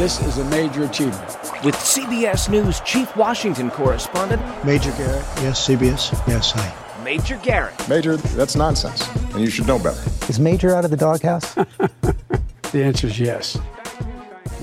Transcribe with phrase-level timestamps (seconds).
[0.00, 1.28] This is a major achievement.
[1.62, 7.04] With CBS News Chief Washington Correspondent Major Garrett, yes, CBS, yes, I.
[7.04, 7.86] Major Garrett.
[7.86, 10.00] Major, that's nonsense, and you should know better.
[10.30, 11.52] Is Major out of the doghouse?
[12.72, 13.58] the answer is yes.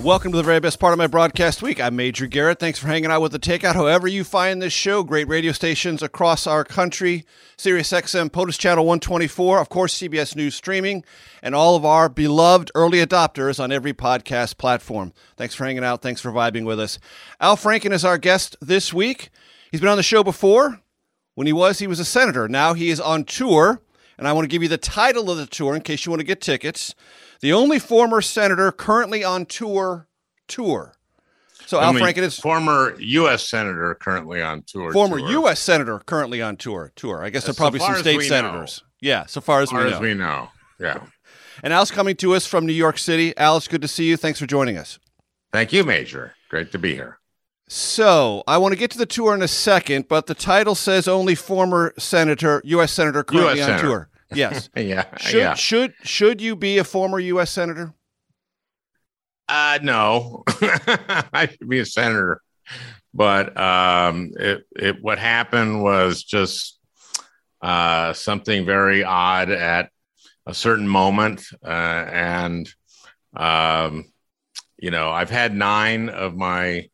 [0.07, 1.81] Welcome to the very best part of my broadcast week.
[1.81, 2.59] I'm Major Garrett.
[2.59, 3.73] Thanks for hanging out with the Takeout.
[3.73, 7.25] However, you find this show, great radio stations across our country
[7.57, 11.03] Sirius XM, POTUS Channel 124, of course, CBS News streaming,
[11.43, 15.11] and all of our beloved early adopters on every podcast platform.
[15.35, 16.01] Thanks for hanging out.
[16.01, 16.99] Thanks for vibing with us.
[17.41, 19.29] Al Franken is our guest this week.
[19.71, 20.79] He's been on the show before.
[21.35, 22.47] When he was, he was a senator.
[22.47, 23.81] Now he is on tour,
[24.17, 26.21] and I want to give you the title of the tour in case you want
[26.21, 26.95] to get tickets
[27.41, 30.07] the only former senator currently on tour
[30.47, 30.93] tour.
[31.65, 33.47] So Al Franken is former U.S.
[33.47, 34.93] senator currently on tour.
[34.93, 35.29] Former tour.
[35.31, 35.59] U.S.
[35.59, 36.93] senator currently on tour.
[36.95, 37.23] Tour.
[37.23, 38.81] I guess there are probably some state senators.
[38.81, 38.87] Know.
[39.01, 39.95] Yeah, so far as, far we know.
[39.95, 40.49] as we know.
[40.79, 40.99] Yeah.
[41.63, 43.35] And Al's coming to us from New York City.
[43.37, 44.15] Al, it's good to see you.
[44.15, 44.97] Thanks for joining us.
[45.51, 46.33] Thank you, Major.
[46.49, 47.16] Great to be here.
[47.67, 51.07] So I want to get to the tour in a second, but the title says
[51.07, 52.93] only former senator, U.S.
[52.93, 53.87] senator currently US on senator.
[53.87, 54.09] tour.
[54.33, 54.69] Yes.
[54.75, 55.05] yeah.
[55.17, 55.53] Should, yeah.
[55.53, 57.51] should should you be a former U.S.
[57.51, 57.93] senator?
[59.49, 60.43] Uh, no,
[61.33, 62.41] I should be a senator.
[63.13, 66.77] But um, it, it what happened was just
[67.61, 69.89] uh, something very odd at
[70.45, 72.69] a certain moment, uh, and
[73.35, 74.05] um,
[74.77, 76.89] you know, I've had nine of my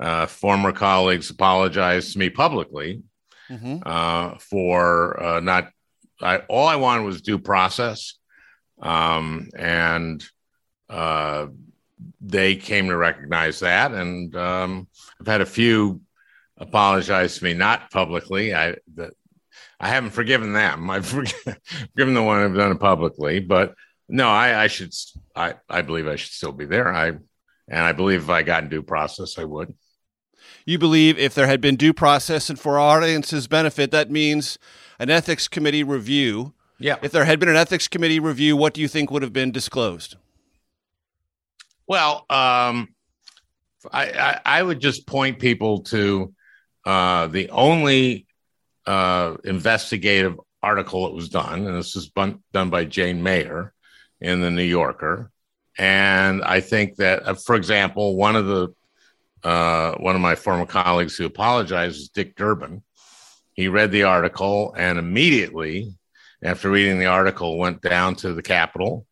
[0.00, 3.02] uh, former colleagues apologized to me publicly
[3.50, 3.78] mm-hmm.
[3.84, 5.70] uh, for uh, not
[6.22, 8.14] I, all I wanted was due process,
[8.80, 10.22] um, and
[10.88, 11.46] uh,
[12.20, 13.92] they came to recognize that.
[13.92, 14.88] And um,
[15.20, 16.02] I've had a few
[16.58, 18.54] apologize to me, not publicly.
[18.54, 19.12] I that
[19.78, 20.90] I haven't forgiven them.
[20.90, 21.06] I've
[21.94, 23.74] forgiven the one who've done it publicly, but
[24.08, 24.92] no, I, I should.
[25.34, 26.94] I I believe I should still be there.
[26.94, 29.74] I and I believe if I got in due process, I would.
[30.64, 34.58] You believe if there had been due process, and for our audience's benefit, that means
[34.98, 36.52] an ethics committee review.
[36.78, 36.96] Yeah.
[37.02, 39.50] If there had been an ethics committee review, what do you think would have been
[39.50, 40.16] disclosed?
[41.86, 42.94] Well, um,
[43.92, 46.32] I, I, I would just point people to
[46.84, 48.26] uh, the only
[48.86, 52.10] uh, investigative article that was done, and this was
[52.52, 53.72] done by Jane Mayer
[54.20, 55.30] in the New Yorker.
[55.78, 58.68] And I think that, uh, for example, one of the
[59.42, 62.82] uh, one of my former colleagues who apologized is Dick Durbin,
[63.60, 65.92] he read the article and immediately
[66.42, 69.06] after reading the article went down to the capitol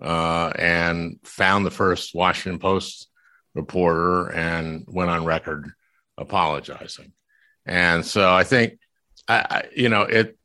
[0.00, 3.08] uh, and found the first washington post
[3.54, 5.70] reporter and went on record
[6.18, 7.12] apologizing
[7.66, 8.78] and so i think
[9.28, 10.36] I, I you know it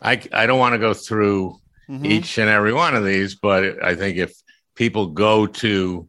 [0.00, 1.56] i i don't want to go through
[1.88, 2.06] mm-hmm.
[2.06, 4.34] each and every one of these but i think if
[4.74, 6.08] people go to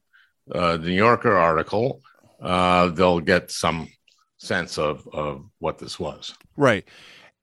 [0.53, 2.02] uh, the new yorker article
[2.45, 3.89] uh, they'll get some
[4.38, 6.33] sense of, of what this was.
[6.56, 6.88] Right.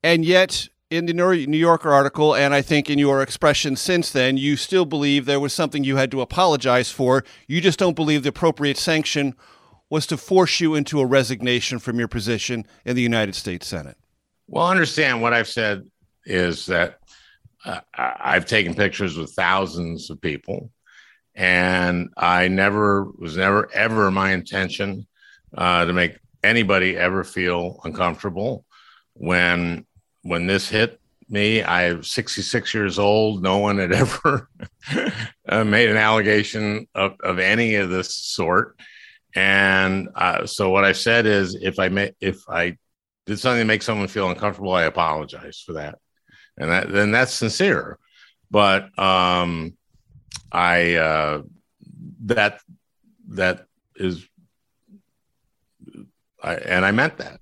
[0.01, 4.37] And yet, in the New Yorker article, and I think in your expression since then,
[4.37, 7.23] you still believe there was something you had to apologize for.
[7.47, 9.35] You just don't believe the appropriate sanction
[9.89, 13.97] was to force you into a resignation from your position in the United States Senate.
[14.47, 15.83] Well, understand what I've said
[16.25, 16.99] is that
[17.65, 20.69] uh, I've taken pictures with thousands of people,
[21.35, 25.07] and I never was never ever my intention
[25.55, 28.65] uh, to make anybody ever feel uncomfortable.
[29.13, 29.85] When
[30.21, 30.99] when this hit
[31.29, 34.49] me i'm 66 years old no one had ever
[35.47, 38.77] uh, made an allegation of, of any of this sort.
[39.35, 42.77] And uh, so what i said is if i may if i
[43.25, 45.97] did something to make someone feel uncomfortable i apologize for that.
[46.57, 47.97] And that then that's sincere.
[48.51, 49.75] But um,
[50.51, 51.41] I uh,
[52.25, 52.59] that
[53.29, 53.65] that
[53.95, 54.25] is,
[56.41, 57.39] I, and I meant that.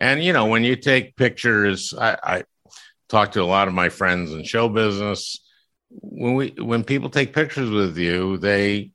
[0.00, 2.44] And you know, when you take pictures, I, I
[3.08, 5.40] talk to a lot of my friends in show business.
[5.90, 8.90] When we when people take pictures with you, they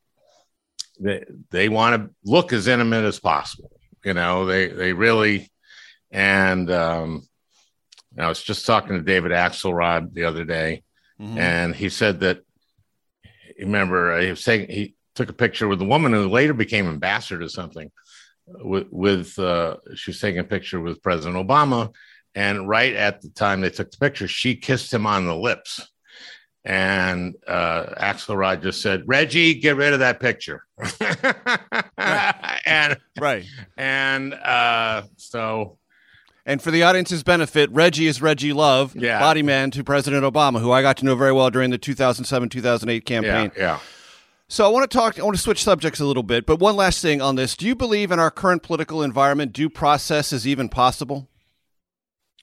[0.99, 3.71] they they want to look as intimate as possible.
[4.03, 5.49] You know, they they really
[6.11, 7.27] and um,
[8.17, 10.83] I was just talking to David Axelrod the other day,
[11.21, 11.37] mm-hmm.
[11.37, 12.41] and he said that
[13.59, 17.39] remember he was saying he took a picture with a woman who later became ambassador
[17.39, 17.91] to something
[18.47, 21.93] with, with uh, she was taking a picture with President Obama,
[22.35, 25.87] and right at the time they took the picture, she kissed him on the lips.
[26.65, 30.65] And uh, Axelrod just said, "Reggie, get rid of that picture."
[31.01, 32.61] right.
[32.65, 33.45] and right,
[33.77, 35.77] and uh, so
[36.49, 39.19] and for the audience's benefit, Reggie is Reggie Love, yeah.
[39.19, 42.49] body man to President Obama, who I got to know very well during the 2007
[42.49, 43.51] 2008 campaign.
[43.55, 43.79] Yeah, yeah.
[44.47, 45.19] So I want to talk.
[45.19, 47.67] I want to switch subjects a little bit, but one last thing on this: Do
[47.67, 51.29] you believe in our current political environment, due process is even possible?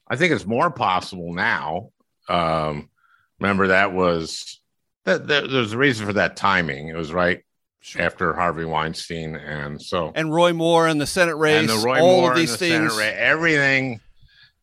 [0.06, 1.90] I think it's more possible now.
[2.28, 2.90] Um,
[3.40, 4.60] remember that was
[5.04, 6.86] that, that there's a reason for that timing.
[6.86, 7.42] It was right
[7.86, 8.02] sure.
[8.02, 12.00] after Harvey Weinstein, and so and Roy Moore and the Senate race, and the Roy
[12.00, 14.00] all Moore of these the things, race, everything.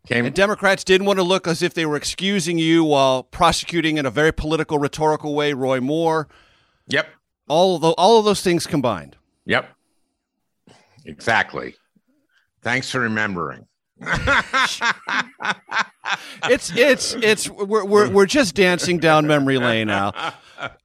[0.05, 0.25] Came.
[0.25, 4.05] And Democrats didn't want to look as if they were excusing you while prosecuting in
[4.05, 6.27] a very political, rhetorical way Roy Moore.
[6.87, 7.07] Yep.
[7.47, 9.15] All of the, all of those things combined.
[9.45, 9.69] Yep.
[11.05, 11.75] Exactly.
[12.61, 13.65] Thanks for remembering.
[16.49, 20.11] It's it's it's we're, we're we're just dancing down memory lane now.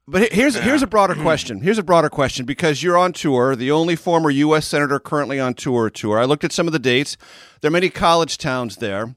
[0.07, 1.61] But here's here's a broader question.
[1.61, 4.67] Here's a broader question because you're on tour, the only former U.S.
[4.67, 5.91] senator currently on tour.
[5.91, 6.19] Tour.
[6.19, 7.17] I looked at some of the dates.
[7.61, 9.15] There are many college towns there.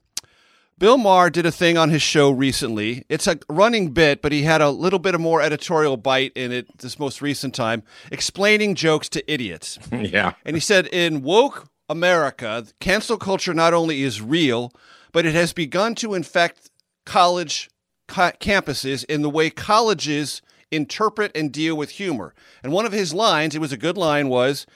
[0.78, 3.04] Bill Maher did a thing on his show recently.
[3.08, 6.50] It's a running bit, but he had a little bit of more editorial bite in
[6.50, 9.78] it this most recent time, explaining jokes to idiots.
[9.92, 10.32] Yeah.
[10.44, 14.72] And he said, in woke America, cancel culture not only is real,
[15.12, 16.70] but it has begun to infect
[17.04, 17.68] college
[18.08, 22.34] ca- campuses in the way colleges interpret and deal with humor.
[22.62, 24.66] And one of his lines, it was a good line, was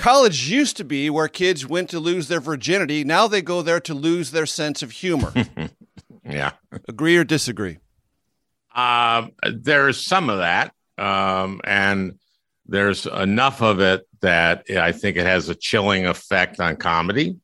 [0.00, 3.04] College used to be where kids went to lose their virginity.
[3.04, 5.32] Now they go there to lose their sense of humor.
[6.24, 6.52] yeah.
[6.88, 7.78] Agree or disagree?
[8.74, 10.74] Um, there's some of that.
[10.96, 12.18] Um, and
[12.70, 17.36] there's enough of it that I think it has a chilling effect on comedy.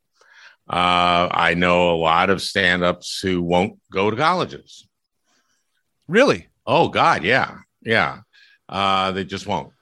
[0.69, 4.87] Uh, I know a lot of stand ups who won't go to colleges.
[6.06, 6.46] Really?
[6.64, 7.25] Oh, God.
[7.25, 7.58] Yeah.
[7.82, 8.20] Yeah.
[8.69, 9.73] Uh, they just won't.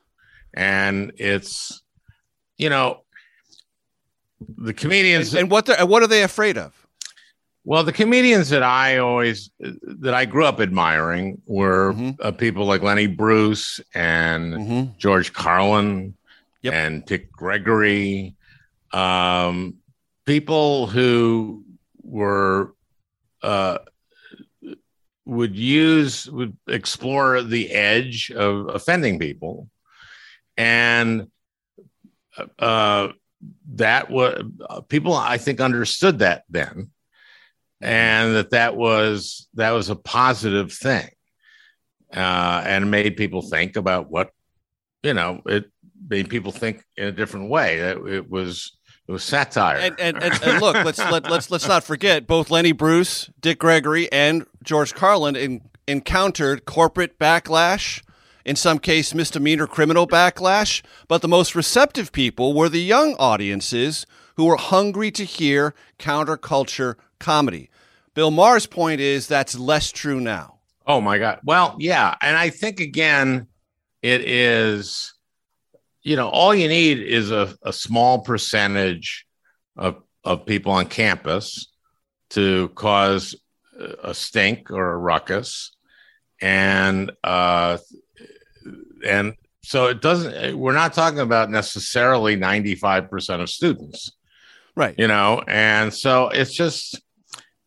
[0.54, 1.82] And it's,
[2.56, 3.02] you know,
[4.56, 5.34] the comedians.
[5.34, 6.83] And, and what, what are they afraid of?
[7.66, 12.10] Well, the comedians that I always that I grew up admiring were mm-hmm.
[12.20, 14.98] uh, people like Lenny Bruce and mm-hmm.
[14.98, 16.14] George Carlin
[16.60, 16.74] yep.
[16.74, 18.36] and Dick Gregory,
[18.92, 19.76] um,
[20.26, 21.64] people who
[22.02, 22.74] were
[23.42, 23.78] uh,
[25.24, 29.70] would use would explore the edge of offending people,
[30.58, 31.28] and
[32.58, 33.08] uh,
[33.72, 34.42] that was
[34.88, 36.90] people I think understood that then
[37.80, 41.08] and that that was that was a positive thing.
[42.12, 44.30] Uh, and made people think about what
[45.02, 45.64] you know it
[46.08, 47.78] made people think in a different way.
[47.78, 48.76] It, it was
[49.08, 49.78] it was satire.
[49.78, 53.58] And, and, and, and look let's let, let's let's not forget both lenny bruce dick
[53.58, 58.02] gregory and george carlin in, encountered corporate backlash
[58.44, 60.82] in some case misdemeanor criminal backlash.
[61.08, 66.96] But the most receptive people were the young audiences who were hungry to hear counterculture
[67.24, 67.70] comedy
[68.14, 70.58] Bill Maher's point is that's less true now.
[70.86, 71.40] Oh my God.
[71.44, 72.14] Well, yeah.
[72.20, 73.48] And I think again,
[74.02, 75.14] it is,
[76.02, 79.26] you know, all you need is a, a small percentage
[79.76, 81.72] of, of people on campus
[82.30, 83.34] to cause
[84.02, 85.72] a stink or a ruckus.
[86.40, 87.78] And, uh,
[89.04, 94.12] and so it doesn't, we're not talking about necessarily 95% of students.
[94.76, 94.94] Right.
[94.98, 97.00] You know, and so it's just,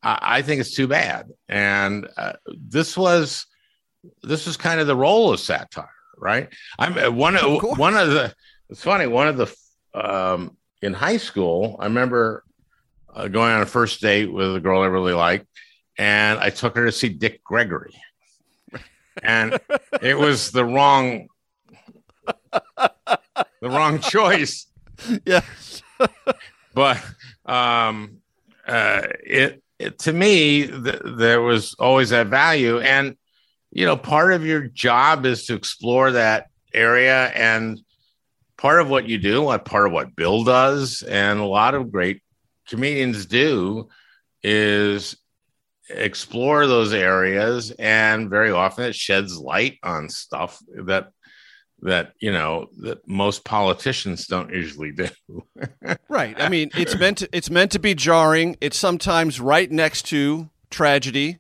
[0.08, 1.30] I, I think it's too bad.
[1.50, 3.46] And uh, this was
[4.24, 6.48] this was kind of the role of satire, right?
[6.80, 8.34] I'm uh, one of, of one of the.
[8.70, 9.08] It's funny.
[9.08, 9.56] One of the
[9.94, 12.44] um, in high school, I remember
[13.14, 15.48] uh, going on a first date with a girl I really liked,
[15.98, 17.96] and I took her to see Dick Gregory,
[19.24, 19.60] and
[20.02, 21.28] it was the wrong
[22.76, 24.68] the wrong choice.
[25.26, 25.82] Yes,
[26.74, 27.02] but
[27.46, 28.18] um,
[28.68, 32.80] uh, it to me, th- there was always that value.
[32.80, 33.16] And,
[33.72, 37.26] you know, part of your job is to explore that area.
[37.28, 37.80] And
[38.58, 41.92] part of what you do, like part of what Bill does, and a lot of
[41.92, 42.22] great
[42.68, 43.90] comedians do,
[44.44, 45.16] is
[45.90, 47.72] explore those areas.
[47.72, 51.12] And very often it sheds light on stuff that
[51.82, 55.08] that you know that most politicians don't usually do.
[56.10, 56.40] right.
[56.40, 58.58] I mean, it's meant to, it's meant to be jarring.
[58.62, 61.38] It's sometimes right next to tragedy,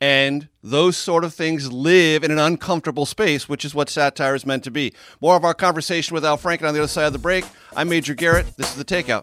[0.00, 4.46] and those sort of things live in an uncomfortable space, which is what satire is
[4.46, 4.92] meant to be.
[5.20, 7.44] More of our conversation with Al Franken on the other side of the break.
[7.76, 8.46] I'm Major Garrett.
[8.56, 9.22] This is the Takeout.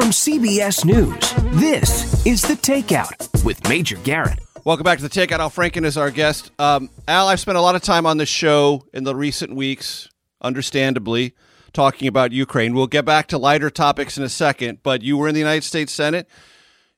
[0.00, 4.38] From CBS News, this is The Takeout with Major Garrett.
[4.64, 5.40] Welcome back to the Takeout.
[5.40, 6.50] Al Franken is our guest.
[6.58, 10.08] Um, Al, I've spent a lot of time on this show in the recent weeks,
[10.40, 11.34] understandably,
[11.74, 12.72] talking about Ukraine.
[12.72, 15.64] We'll get back to lighter topics in a second, but you were in the United
[15.64, 16.26] States Senate.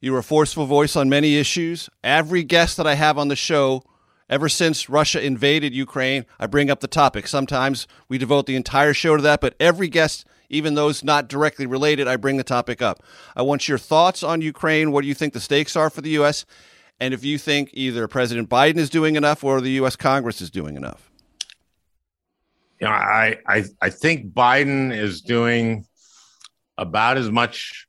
[0.00, 1.90] You were a forceful voice on many issues.
[2.04, 3.82] Every guest that I have on the show,
[4.32, 7.28] ever since Russia invaded Ukraine, I bring up the topic.
[7.28, 11.66] Sometimes we devote the entire show to that, but every guest even those not directly
[11.66, 13.02] related, I bring the topic up.
[13.36, 14.90] I want your thoughts on Ukraine.
[14.90, 16.46] What do you think the stakes are for the U.S.?
[16.98, 19.96] And if you think either President Biden is doing enough or the U.S.
[19.96, 21.10] Congress is doing enough.
[22.80, 25.86] You know, I, I, I think Biden is doing
[26.78, 27.86] about as much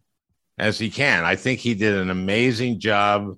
[0.58, 1.24] as he can.
[1.24, 3.38] I think he did an amazing job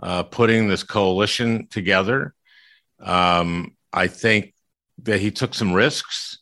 [0.00, 2.34] uh, putting this coalition together.
[3.00, 4.54] Um, I think
[5.02, 6.38] that he took some risks.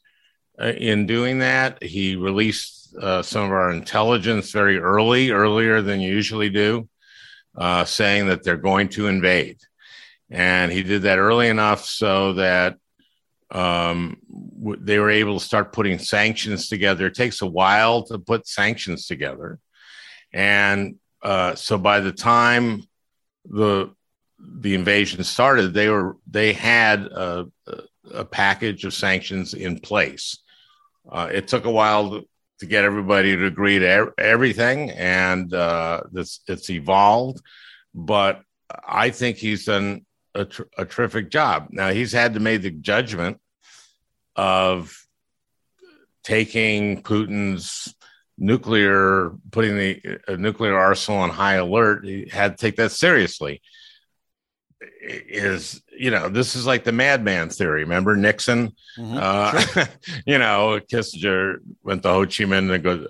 [0.58, 1.82] Uh, in doing that.
[1.82, 6.88] He released uh, some of our intelligence very early, earlier than you usually do,
[7.58, 9.58] uh, saying that they're going to invade.
[10.30, 12.76] And he did that early enough so that
[13.50, 14.16] um,
[14.58, 17.08] w- they were able to start putting sanctions together.
[17.08, 19.58] It takes a while to put sanctions together.
[20.32, 22.82] And uh, so by the time
[23.44, 23.94] the
[24.38, 27.46] the invasion started, they were they had a,
[28.12, 30.38] a package of sanctions in place.
[31.10, 32.22] Uh, it took a while
[32.58, 37.40] to, get everybody to agree to er- everything, and uh, this, it's evolved.
[37.94, 38.42] But
[38.86, 41.68] I think he's done a, tr- a terrific job.
[41.70, 43.38] Now he's had to make the judgment
[44.34, 44.96] of
[46.24, 47.94] taking Putin's
[48.38, 52.04] nuclear, putting the uh, nuclear arsenal on high alert.
[52.04, 53.62] He had to take that seriously.
[55.00, 57.82] Is you know, this is like the madman theory.
[57.82, 58.72] Remember Nixon?
[58.98, 59.16] Mm-hmm.
[59.18, 59.84] Uh, sure.
[60.26, 63.08] you know, Kissinger went to Ho Chi Minh and goes,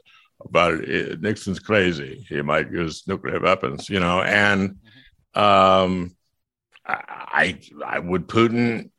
[0.51, 0.75] but
[1.21, 2.25] Nixon's crazy.
[2.29, 4.23] He might use nuclear weapons, you know.
[4.23, 4.77] And
[5.35, 6.17] um,
[6.87, 8.91] I, I would Putin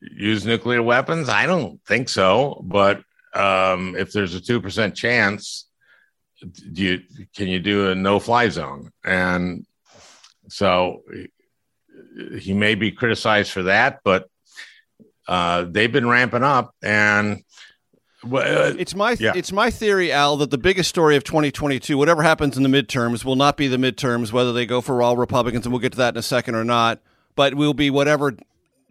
[0.00, 1.28] use nuclear weapons?
[1.28, 2.60] I don't think so.
[2.64, 3.02] But
[3.34, 5.66] um, if there's a two percent chance,
[6.40, 7.00] do you
[7.34, 8.92] can you do a no fly zone?
[9.04, 9.66] And
[10.48, 11.02] so
[12.38, 14.28] he may be criticized for that, but
[15.28, 17.42] uh, they've been ramping up and.
[18.24, 19.32] Uh, it's my yeah.
[19.34, 23.24] it's my theory, Al, that the biggest story of 2022, whatever happens in the midterms,
[23.24, 25.98] will not be the midterms, whether they go for all Republicans, and we'll get to
[25.98, 27.00] that in a second or not,
[27.34, 28.36] but will be whatever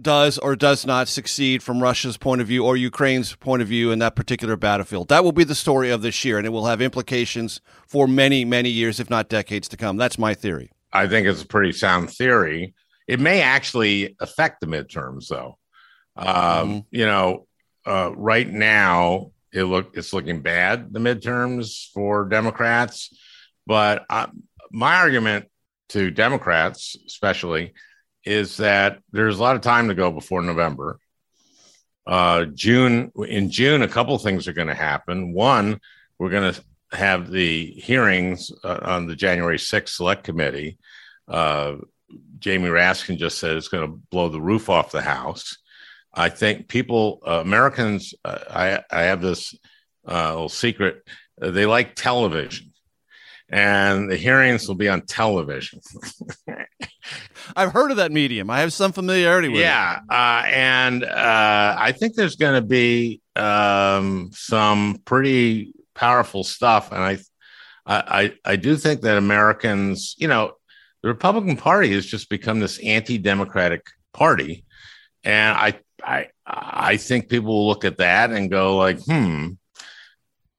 [0.02, 3.92] does or does not succeed from Russia's point of view or Ukraine's point of view
[3.92, 5.10] in that particular battlefield.
[5.10, 8.44] That will be the story of this year, and it will have implications for many,
[8.44, 9.98] many years, if not decades to come.
[9.98, 10.72] That's my theory.
[10.94, 12.74] I think it's a pretty sound theory.
[13.12, 15.58] It may actually affect the midterms, though.
[16.16, 16.80] Um, mm-hmm.
[16.92, 17.46] You know,
[17.86, 23.14] uh, right now it look it's looking bad the midterms for Democrats,
[23.68, 24.28] but uh,
[24.72, 25.48] my argument
[25.90, 27.74] to Democrats, especially,
[28.24, 30.98] is that there's a lot of time to go before November.
[32.08, 35.34] Uh, June in June, a couple things are going to happen.
[35.34, 35.82] One,
[36.18, 36.64] we're going to
[36.96, 40.78] have the hearings uh, on the January 6th Select Committee.
[41.28, 41.76] Uh,
[42.40, 45.58] Jamie Raskin just said it's going to blow the roof off the house.
[46.14, 49.56] I think people, uh, Americans, uh, I, I have this
[50.08, 51.04] uh, little secret.
[51.38, 52.74] they like television.
[53.50, 55.82] and the hearings will be on television.
[57.56, 58.50] I've heard of that medium.
[58.50, 60.04] I have some familiarity with yeah, it.
[60.10, 67.02] Uh, and uh, I think there's going to be um, some pretty powerful stuff, and
[67.02, 67.18] I,
[67.86, 70.54] I, I do think that Americans, you know,
[71.02, 74.66] the Republican Party has just become this anti-democratic party,
[75.24, 79.50] and I, I, I think people will look at that and go like, hmm.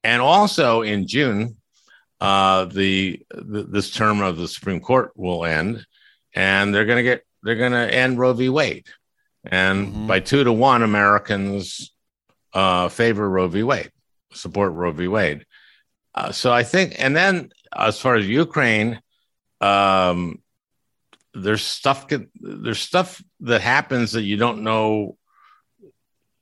[0.05, 1.57] And also in June,
[2.21, 5.87] uh, the, the this term of the Supreme Court will end,
[6.35, 8.49] and they're going to get they're going to end Roe v.
[8.49, 8.87] Wade,
[9.45, 10.07] and mm-hmm.
[10.07, 11.93] by two to one, Americans
[12.53, 13.63] uh, favor Roe v.
[13.63, 13.91] Wade,
[14.33, 15.09] support Roe v.
[15.09, 15.47] Wade.
[16.15, 19.01] Uh, so I think, and then as far as Ukraine,
[19.63, 20.43] um,
[21.35, 25.17] there's stuff there's stuff that happens that you don't know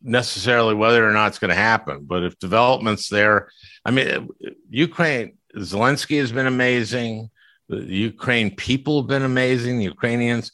[0.02, 2.04] necessarily whether or not it's going to happen.
[2.04, 3.50] But if developments there,
[3.84, 4.28] I mean,
[4.68, 7.30] Ukraine, Zelensky has been amazing.
[7.68, 9.78] The Ukraine people have been amazing.
[9.78, 10.52] The Ukrainians,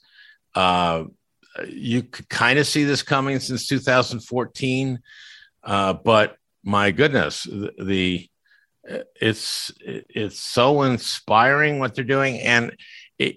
[0.54, 1.04] uh,
[1.68, 5.00] you could kind of see this coming since 2014,
[5.62, 8.28] uh, but my goodness, the, the
[9.20, 12.76] it's it's so inspiring what they're doing, and
[13.18, 13.36] it,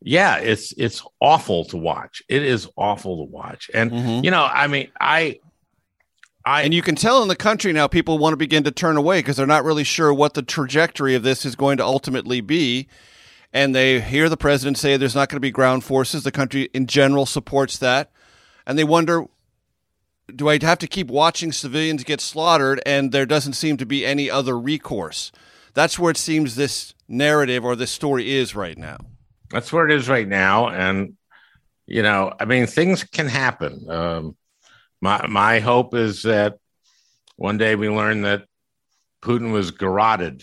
[0.00, 2.22] yeah, it's it's awful to watch.
[2.28, 4.24] It is awful to watch, and mm-hmm.
[4.24, 5.38] you know, I mean, I
[6.44, 8.96] I, and you can tell in the country now people want to begin to turn
[8.96, 12.40] away because they're not really sure what the trajectory of this is going to ultimately
[12.40, 12.88] be.
[13.52, 16.24] And they hear the president say there's not going to be ground forces.
[16.24, 18.10] The country in general supports that.
[18.66, 19.26] And they wonder
[20.34, 24.04] do I have to keep watching civilians get slaughtered and there doesn't seem to be
[24.04, 25.32] any other recourse?
[25.74, 28.98] That's where it seems this narrative or this story is right now.
[29.50, 30.68] That's where it is right now.
[30.68, 31.16] And,
[31.86, 33.90] you know, I mean, things can happen.
[33.90, 34.36] Um,
[35.00, 36.58] my my hope is that
[37.36, 38.44] one day we learn that
[39.20, 40.42] Putin was garroted.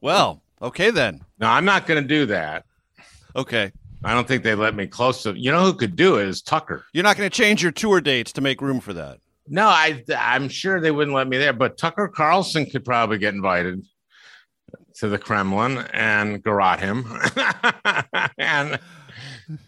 [0.00, 1.24] well, okay then.
[1.38, 2.64] No, I'm not going to do that.
[3.36, 3.72] Okay.
[4.04, 5.38] I don't think they let me close to.
[5.38, 6.84] You know who could do it is Tucker.
[6.92, 9.18] You're not going to change your tour dates to make room for that.
[9.48, 13.34] No, I I'm sure they wouldn't let me there, but Tucker Carlson could probably get
[13.34, 13.84] invited
[14.96, 17.04] to the Kremlin and garrote him.
[18.38, 18.78] and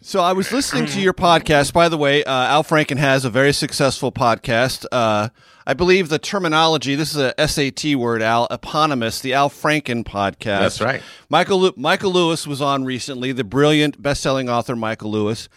[0.01, 1.73] so I was listening to your podcast.
[1.73, 4.85] By the way, uh, Al Franken has a very successful podcast.
[4.91, 5.29] Uh,
[5.67, 6.95] I believe the terminology.
[6.95, 8.21] This is a SAT word.
[8.21, 9.19] Al eponymous.
[9.19, 10.59] The Al Franken podcast.
[10.61, 11.01] That's right.
[11.29, 13.33] Michael Michael Lewis was on recently.
[13.33, 15.49] The brilliant best-selling author Michael Lewis.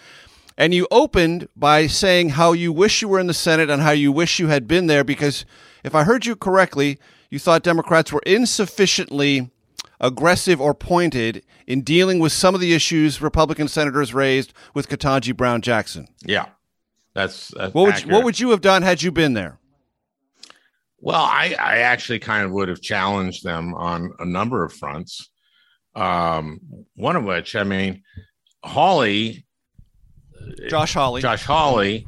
[0.58, 3.92] And you opened by saying how you wish you were in the Senate and how
[3.92, 5.44] you wish you had been there because,
[5.84, 6.98] if I heard you correctly,
[7.30, 9.52] you thought Democrats were insufficiently
[10.00, 15.36] aggressive or pointed in dealing with some of the issues Republican senators raised with Ketanji
[15.36, 16.08] Brown Jackson.
[16.24, 16.46] Yeah,
[17.14, 19.59] that's, that's what would you, what would you have done had you been there?
[21.00, 25.30] Well, I, I actually kind of would have challenged them on a number of fronts.
[25.94, 26.60] Um,
[26.94, 28.02] one of which, I mean,
[28.62, 29.46] Hawley,
[30.68, 32.06] Josh Hawley, Josh Hawley,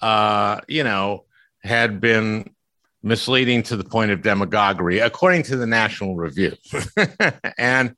[0.00, 1.26] uh, you know,
[1.62, 2.50] had been
[3.02, 6.56] misleading to the point of demagoguery, according to the National Review.
[7.58, 7.94] and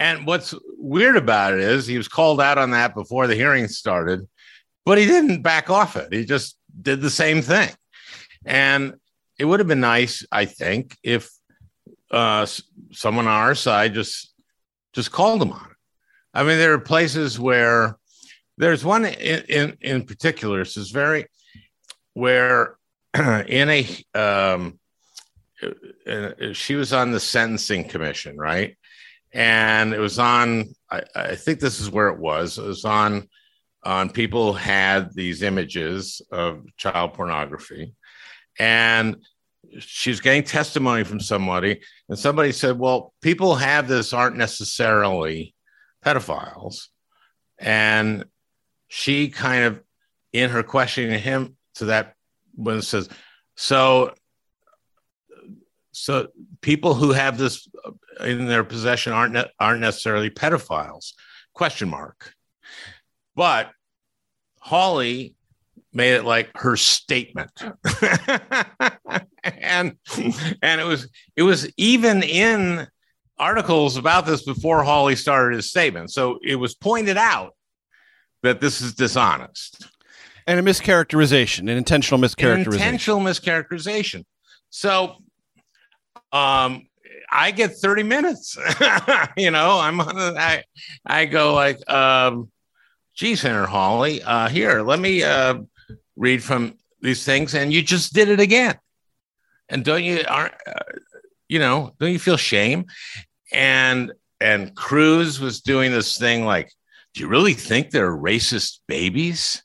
[0.00, 3.68] and what's weird about it is he was called out on that before the hearing
[3.68, 4.26] started,
[4.84, 6.12] but he didn't back off it.
[6.12, 7.70] He just did the same thing.
[8.44, 8.94] And
[9.42, 11.28] it would have been nice, I think, if
[12.12, 12.46] uh,
[12.92, 14.32] someone on our side just
[14.92, 15.76] just called them on it.
[16.32, 17.96] I mean, there are places where
[18.56, 20.60] there's one in in, in particular.
[20.60, 21.26] This is very
[22.14, 22.76] where
[23.14, 24.78] in a um,
[26.06, 28.78] uh, she was on the sentencing commission, right?
[29.32, 30.72] And it was on.
[30.88, 32.58] I, I, think this is where it was.
[32.58, 33.28] It was on
[33.82, 37.96] on people had these images of child pornography,
[38.56, 39.16] and
[39.78, 45.54] she's getting testimony from somebody, and somebody said, "Well, people have this aren't necessarily
[46.04, 46.88] pedophiles,"
[47.58, 48.24] and
[48.88, 49.82] she kind of,
[50.32, 52.14] in her questioning him to that
[52.54, 53.08] when it says
[53.56, 54.12] so
[55.92, 56.28] so
[56.60, 61.12] people who have this uh, in their possession aren't ne- aren't necessarily pedophiles
[61.54, 62.34] question mark.
[63.34, 63.70] But
[64.60, 65.34] hawley
[65.92, 67.50] made it like her statement
[69.44, 69.96] and
[70.62, 72.86] and it was it was even in
[73.38, 77.54] articles about this before hawley started his statement so it was pointed out
[78.42, 79.86] that this is dishonest
[80.46, 82.72] and a mischaracterization, an intentional mischaracterization.
[82.72, 84.24] Intentional mischaracterization.
[84.70, 85.16] So,
[86.32, 86.86] um,
[87.30, 88.56] I get 30 minutes.
[89.36, 90.64] you know, I'm on I,
[91.06, 92.50] I go like, um,
[93.14, 95.60] gee, Senator Hawley, uh, here, let me uh,
[96.16, 97.54] read from these things.
[97.54, 98.78] And you just did it again.
[99.68, 100.98] And don't you, aren't, uh,
[101.48, 102.86] you know, don't you feel shame?
[103.52, 106.72] And and Cruz was doing this thing like,
[107.14, 109.62] do you really think they're racist babies?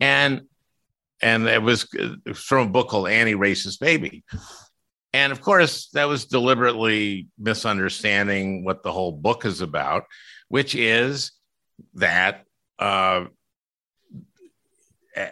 [0.00, 0.42] And
[1.20, 1.88] and it was
[2.34, 4.24] from a book called Anti-Racist Baby.
[5.12, 10.04] And of course, that was deliberately misunderstanding what the whole book is about,
[10.48, 11.32] which is
[11.94, 12.44] that
[12.78, 13.24] uh,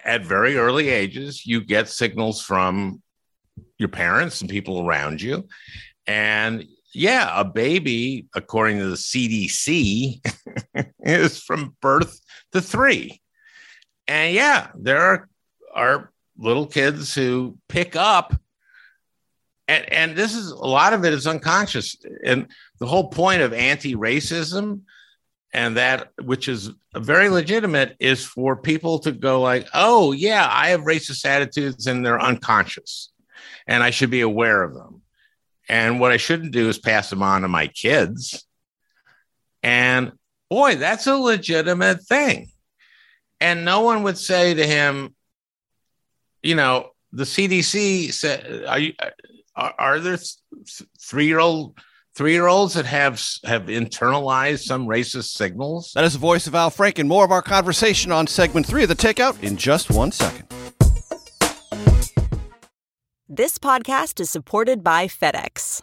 [0.04, 3.02] at very early ages, you get signals from
[3.78, 5.46] your parents and people around you.
[6.06, 10.20] And yeah, a baby, according to the CDC,
[11.00, 12.20] is from birth
[12.52, 13.20] to three.
[14.08, 15.28] And yeah, there are,
[15.74, 18.34] are little kids who pick up
[19.68, 22.46] and, and this is a lot of it is unconscious and
[22.78, 24.82] the whole point of anti-racism
[25.52, 30.68] and that which is very legitimate is for people to go like oh yeah i
[30.68, 33.12] have racist attitudes and they're unconscious
[33.66, 35.02] and i should be aware of them.
[35.68, 38.46] And what i shouldn't do is pass them on to my kids.
[39.62, 40.12] And
[40.48, 42.50] boy that's a legitimate thing.
[43.40, 45.14] And no one would say to him
[46.42, 48.92] you know the cdc said are you
[49.56, 50.18] are, are there
[51.00, 51.78] three year old
[52.16, 55.92] three year olds that have have internalized some racist signals?
[55.94, 57.06] That is the voice of Al Franken.
[57.06, 60.46] More of our conversation on segment three of the Takeout in just one second.
[63.28, 65.82] This podcast is supported by FedEx.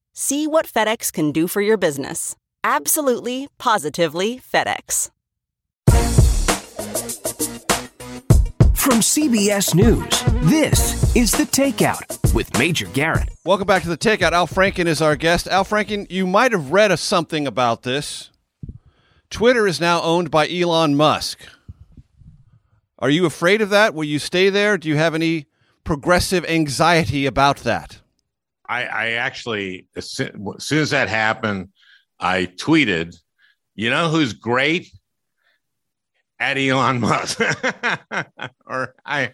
[0.13, 2.35] See what FedEx can do for your business.
[2.65, 5.09] Absolutely, positively FedEx.
[8.75, 13.29] From CBS News, this is The Takeout with Major Garrett.
[13.45, 14.33] Welcome back to The Takeout.
[14.33, 15.47] Al Franken is our guest.
[15.47, 18.31] Al Franken, you might have read something about this.
[19.29, 21.39] Twitter is now owned by Elon Musk.
[22.99, 23.93] Are you afraid of that?
[23.93, 24.77] Will you stay there?
[24.77, 25.45] Do you have any
[25.85, 28.01] progressive anxiety about that?
[28.71, 31.69] I, I actually, as soon, as soon as that happened,
[32.19, 33.15] I tweeted,
[33.75, 34.91] you know who's great?
[36.41, 37.39] at Elon Musk.
[38.65, 39.33] or I,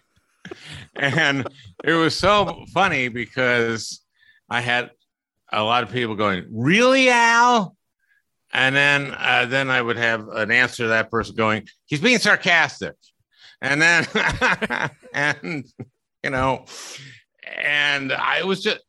[0.94, 1.48] and
[1.82, 4.02] it was so funny because
[4.48, 4.90] I had
[5.50, 7.74] a lot of people going, "Really, Al?"
[8.52, 12.18] And then, uh, then I would have an answer to that person going, "He's being
[12.18, 12.94] sarcastic,"
[13.62, 14.06] and then,
[15.14, 15.64] and
[16.22, 16.66] you know,
[17.42, 18.80] and I was just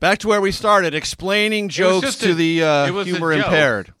[0.00, 3.92] back to where we started, explaining jokes to a, the uh, humor impaired.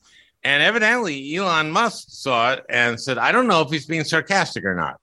[0.44, 4.64] And evidently, Elon Musk saw it and said, I don't know if he's being sarcastic
[4.64, 5.00] or not.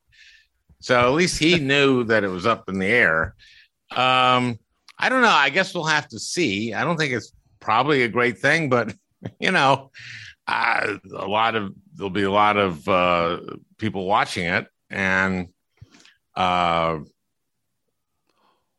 [0.79, 3.35] So at least he knew that it was up in the air.
[3.91, 4.59] Um,
[4.97, 5.27] I don't know.
[5.27, 6.73] I guess we'll have to see.
[6.73, 8.93] I don't think it's probably a great thing, but
[9.39, 9.91] you know,
[10.47, 13.39] uh, a lot of there'll be a lot of uh,
[13.77, 15.47] people watching it, and
[16.35, 16.99] uh,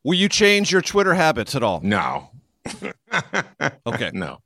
[0.07, 1.81] will you change your Twitter habits at all?
[1.83, 2.31] No.
[3.87, 4.41] okay, no.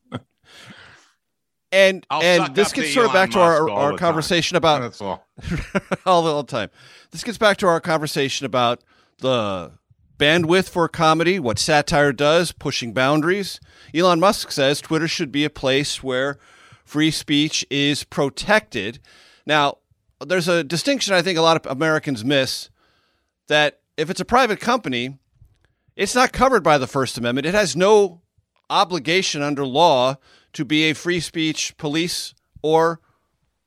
[1.70, 4.58] And I'll and this gets sort of back to our, our conversation time.
[4.58, 5.26] about That's all.
[6.06, 6.70] all the time.
[7.10, 8.82] This gets back to our conversation about
[9.18, 9.72] the
[10.18, 13.60] bandwidth for comedy, what satire does, pushing boundaries.
[13.94, 16.38] Elon Musk says Twitter should be a place where
[16.84, 18.98] free speech is protected.
[19.46, 19.78] Now,
[20.24, 22.70] there's a distinction I think a lot of Americans miss
[23.48, 25.18] that if it's a private company,
[26.00, 27.46] it's not covered by the First Amendment.
[27.46, 28.22] It has no
[28.70, 30.16] obligation under law
[30.54, 33.00] to be a free speech police or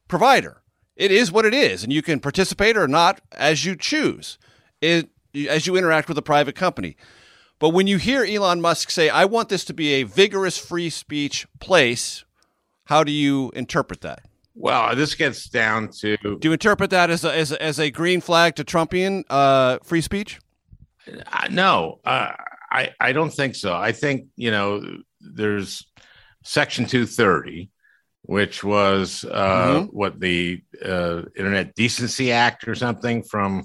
[0.08, 0.64] provider.
[0.96, 4.40] It is what it is, and you can participate or not as you choose,
[4.82, 5.10] it,
[5.48, 6.98] as you interact with a private company.
[7.60, 10.90] But when you hear Elon Musk say, I want this to be a vigorous free
[10.90, 12.26] speech place,
[12.86, 14.26] how do you interpret that?
[14.56, 16.18] Well, this gets down to.
[16.18, 19.78] Do you interpret that as a, as a, as a green flag to Trumpian uh,
[19.84, 20.40] free speech?
[21.08, 22.32] Uh, no, uh,
[22.72, 23.74] I, I don't think so.
[23.74, 24.84] I think, you know,
[25.22, 25.86] there's
[26.44, 27.70] Section 230,
[28.24, 29.86] which was uh, mm-hmm.
[29.86, 33.64] what the uh, Internet Decency Act or something from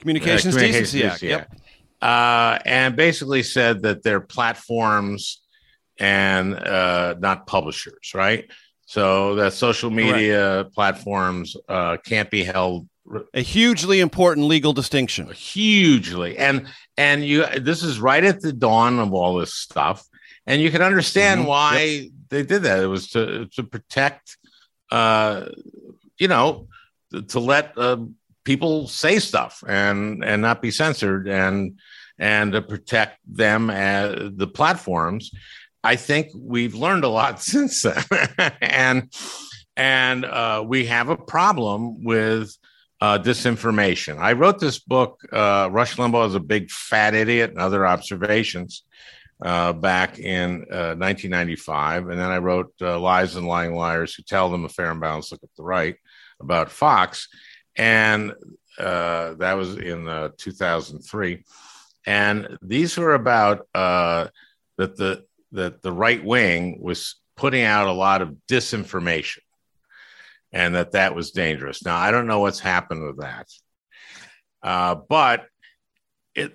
[0.00, 1.52] Communications, uh, Communications Decency, Decency, Act.
[1.52, 1.60] Yep.
[2.00, 5.42] Uh, and basically said that they're platforms
[5.98, 8.48] and uh, not publishers, right?
[8.86, 10.74] So that social media Correct.
[10.74, 12.88] platforms uh, can't be held
[13.34, 16.66] a hugely important legal distinction hugely and
[16.96, 20.04] and you this is right at the dawn of all this stuff
[20.46, 21.48] and you can understand Mm-hmm.
[21.48, 22.10] why Yep.
[22.30, 22.80] they did that.
[22.82, 24.36] It was to to protect,
[24.90, 25.46] uh,
[26.18, 26.68] you know,
[27.12, 27.98] to, to let uh,
[28.44, 31.78] people say stuff and and not be censored and
[32.18, 35.30] and to protect them as the platforms.
[35.84, 38.04] I think we've learned a lot since then,
[38.60, 39.12] and
[39.76, 42.56] and uh, we have a problem with
[43.00, 44.18] uh, disinformation.
[44.18, 48.82] I wrote this book, uh, Rush Limbaugh is a big fat idiot, and other observations,
[49.40, 52.08] uh, back in uh, 1995.
[52.08, 55.00] And then I wrote uh, Lies and Lying Liars Who Tell Them a Fair and
[55.00, 55.96] Balanced Look at the Right
[56.40, 57.28] about Fox.
[57.76, 58.32] And
[58.78, 61.44] uh, that was in uh, 2003.
[62.06, 64.28] And these were about uh,
[64.76, 69.38] that the that the right wing was putting out a lot of disinformation
[70.52, 71.84] and that that was dangerous.
[71.84, 73.48] Now, I don't know what's happened with that.
[74.62, 75.46] Uh, but
[76.34, 76.52] it,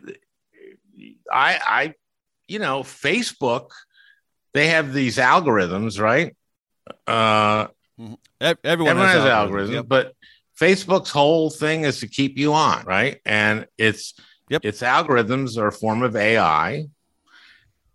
[1.31, 1.93] I, I,
[2.47, 3.69] you know, Facebook,
[4.53, 6.35] they have these algorithms, right?
[7.07, 7.67] Uh,
[8.41, 9.85] Everyone, everyone has, algorithms, algorithms, yep.
[9.87, 10.13] but
[10.59, 13.21] Facebook's whole thing is to keep you on, right?
[13.25, 14.15] And it's
[14.63, 16.87] its algorithms are a form of AI,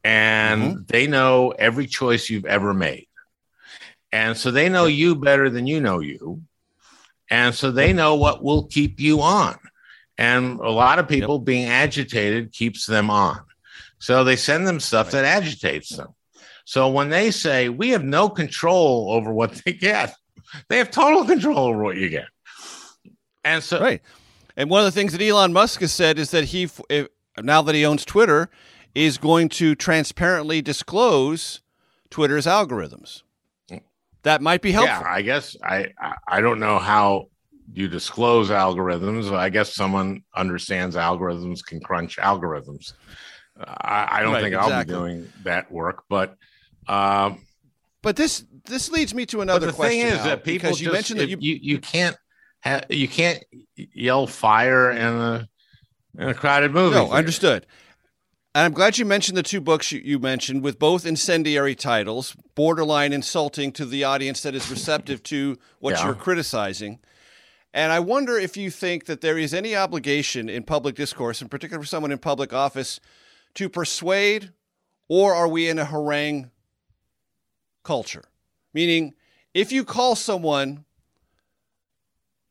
[0.05, 0.81] and Mm-hmm.
[0.87, 3.08] they know every choice you've ever made.
[4.12, 6.42] And so they know you better than you know you.
[7.31, 9.59] And so they know what will keep you on.
[10.16, 13.40] And a lot of people being agitated keeps them on.
[13.99, 16.14] So they send them stuff that agitates them.
[16.64, 20.14] So when they say we have no control over what they get,
[20.68, 22.27] they have total control over what you get.
[23.44, 24.03] And so, right.
[24.57, 27.09] And one of the things that Elon Musk has said is that he, if,
[27.40, 28.51] now that he owns Twitter,
[28.94, 31.61] is going to transparently disclose
[32.11, 33.23] Twitter's algorithms.
[34.22, 35.04] That might be helpful.
[35.04, 35.88] Yeah, I guess I,
[36.26, 37.26] I don't know how
[37.72, 39.33] you disclose algorithms.
[39.33, 42.92] I guess someone understands algorithms can crunch algorithms.
[43.61, 44.74] I, I don't Right, think exactly.
[44.74, 46.35] I'll be doing that work, but
[46.87, 47.42] um,
[48.02, 50.00] But this this leads me to another but the question.
[50.02, 52.16] thing is Al, that people because you mentioned that you, you you can't
[52.62, 53.42] ha- you can't
[53.76, 55.48] yell fire in a
[56.18, 56.94] in a crowded movie.
[56.94, 57.16] No, theater.
[57.16, 57.66] understood.
[58.59, 62.35] And I'm glad you mentioned the two books you, you mentioned with both incendiary titles,
[62.57, 66.07] borderline insulting to the audience that is receptive to what Yeah.
[66.07, 66.99] you're criticizing.
[67.73, 71.49] And I wonder if you think that there is any obligation in public discourse, in
[71.49, 72.99] particular for someone in public office,
[73.55, 74.51] to persuade,
[75.07, 76.51] or are we in a harangue
[77.85, 78.25] culture?
[78.75, 79.14] Meaning,
[79.55, 80.85] if you call someone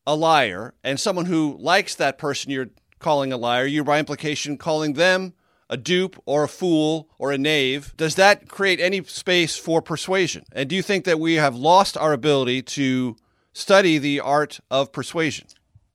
[0.06, 4.58] a liar and someone who likes that person you're calling a liar, you're by implication
[4.58, 5.34] calling them
[5.70, 7.94] a dupe or a fool or a knave.
[7.98, 10.44] Does that create any space for persuasion?
[10.54, 13.16] And do you think that we have lost our ability to
[13.54, 15.48] study the art of persuasion?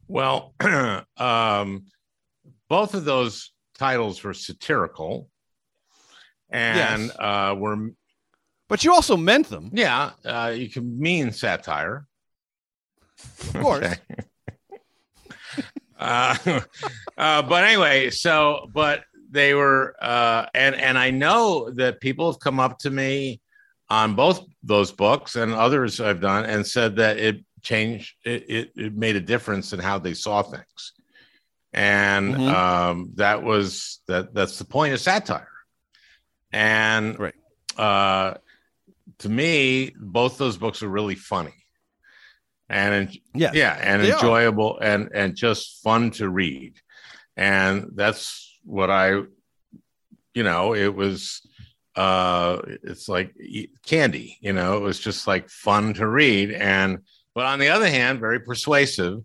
[0.09, 0.55] Well,
[1.17, 1.87] um,
[2.69, 5.31] both of those titles were satirical,
[6.51, 7.17] and Yes.
[7.19, 7.93] uh, were
[8.69, 9.71] But you also meant them.
[9.73, 10.11] yeah.
[10.25, 12.07] Uh, you can mean satire,
[13.41, 13.87] Of course.
[13.87, 13.97] Okay.
[15.99, 16.37] uh,
[17.17, 22.39] uh, but anyway, so but they were, uh, and and I know that people have
[22.41, 23.41] come up to me
[23.89, 28.73] on both those books and others I've done and said that it changed, it it,
[28.77, 30.93] it made a difference in how they saw things,
[31.73, 32.49] and Mhm.
[32.53, 35.49] um, that was that that's the point of satire,
[36.53, 37.35] and right.
[37.77, 38.35] uh,
[39.19, 41.55] to me, both those books are really funny
[42.69, 44.15] and yeah, yeah, and they are.
[44.15, 46.75] enjoyable and and just fun to read,
[47.37, 49.23] and that's what I,
[50.35, 51.41] you know, it was.
[51.95, 53.35] Uh, it's like
[53.85, 54.79] candy, you know.
[54.79, 57.01] It was just like fun to read, and
[57.35, 59.19] but on the other hand, very persuasive.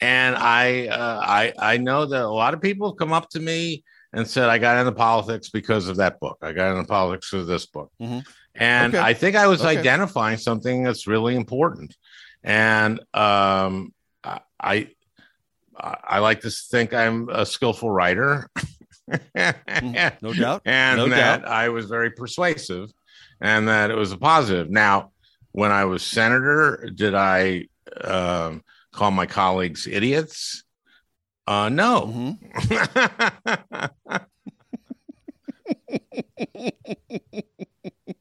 [0.00, 3.40] And I, uh, I, I know that a lot of people have come up to
[3.40, 6.38] me and said, "I got into politics because of that book.
[6.42, 8.24] I got into politics for this book." Mhm.
[8.54, 9.02] And Okay.
[9.02, 9.78] I think I was Okay.
[9.80, 11.96] identifying something that's really important.
[12.44, 13.92] And um,
[14.60, 14.90] I,
[15.76, 18.48] I like to think I'm a skillful writer.
[19.36, 20.62] Mm, no doubt.
[20.64, 21.50] And No that doubt.
[21.50, 22.90] I was very persuasive
[23.40, 24.70] and that it was a positive.
[24.70, 25.10] Now,
[25.52, 27.66] when I was senator, did I
[28.02, 30.64] um, call my colleagues idiots?
[31.46, 32.38] Uh, no.
[32.40, 33.86] Mm-hmm.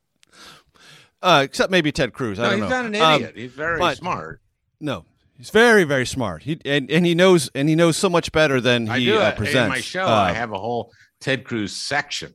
[1.24, 2.40] Uh, except maybe Ted Cruz.
[2.40, 2.82] I no, don't he's know.
[2.82, 3.34] not an Um, idiot.
[3.38, 4.42] he's very but- smart.
[4.80, 5.06] No,
[5.42, 6.44] he's very, very smart.
[6.44, 9.18] He and, and he knows and he knows so much better than I he do
[9.18, 9.56] uh, presents.
[9.64, 10.06] in my show.
[10.06, 12.34] I Uh, have a whole Ted Cruz section.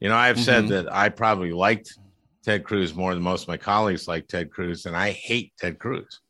[0.00, 0.68] You know, I've said Mhm.
[0.70, 1.96] that I probably liked
[2.44, 5.78] Ted Cruz more than most of my colleagues like Ted Cruz, and I hate Ted
[5.78, 6.20] Cruz.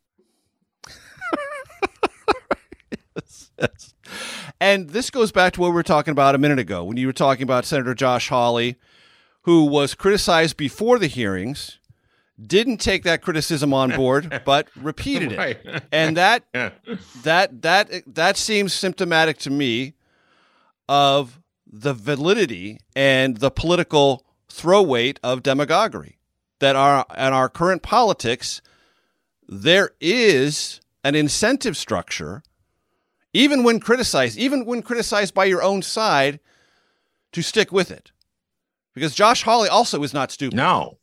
[3.59, 3.95] Yes.
[4.61, 7.07] And this goes back to what we were talking about a minute ago when you
[7.07, 8.75] were talking about Senator Josh Hawley,
[9.43, 11.79] who was criticized before the hearings,
[12.45, 15.59] didn't take that criticism on board, but repeated it, Right.
[15.93, 16.71] and that Yeah.
[17.23, 19.95] that that that seems symptomatic to me
[20.89, 26.19] of the validity and the political throw weight of demagoguery.
[26.61, 28.61] That our in our current politics,
[29.49, 32.43] there is an incentive structure,
[33.33, 36.41] even when criticized, even when criticized by your own side,
[37.33, 38.11] to stick with it.
[38.95, 40.57] Because Josh Hawley also is not stupid.
[40.57, 40.98] No.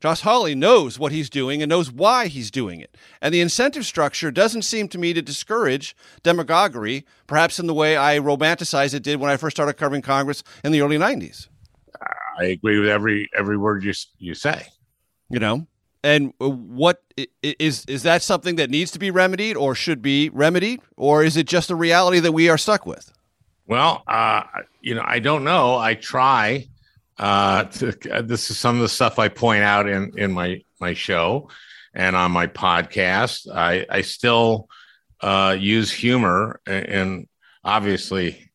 [0.00, 2.96] Josh Hawley knows what he's doing and knows why he's doing it.
[3.20, 7.98] And the incentive structure doesn't seem to me to discourage demagoguery, perhaps in the way
[7.98, 11.48] I romanticize it did when I first started covering Congress in the early 90s.
[12.38, 14.68] I agree with every every word you you say.
[15.28, 15.66] You know?
[16.02, 17.02] And what
[17.42, 21.36] is is that something that needs to be remedied or should be remedied or is
[21.36, 23.12] it just a reality that we are stuck with?
[23.66, 24.42] Well, uh,
[24.80, 25.76] you know, I don't know.
[25.76, 26.66] I try.
[27.20, 30.94] Uh, to, this is some of the stuff I point out in in my my
[30.94, 31.50] show
[31.94, 33.46] and on my podcast.
[33.54, 34.68] I I still
[35.20, 37.28] uh, use humor, and,
[37.62, 38.50] obviously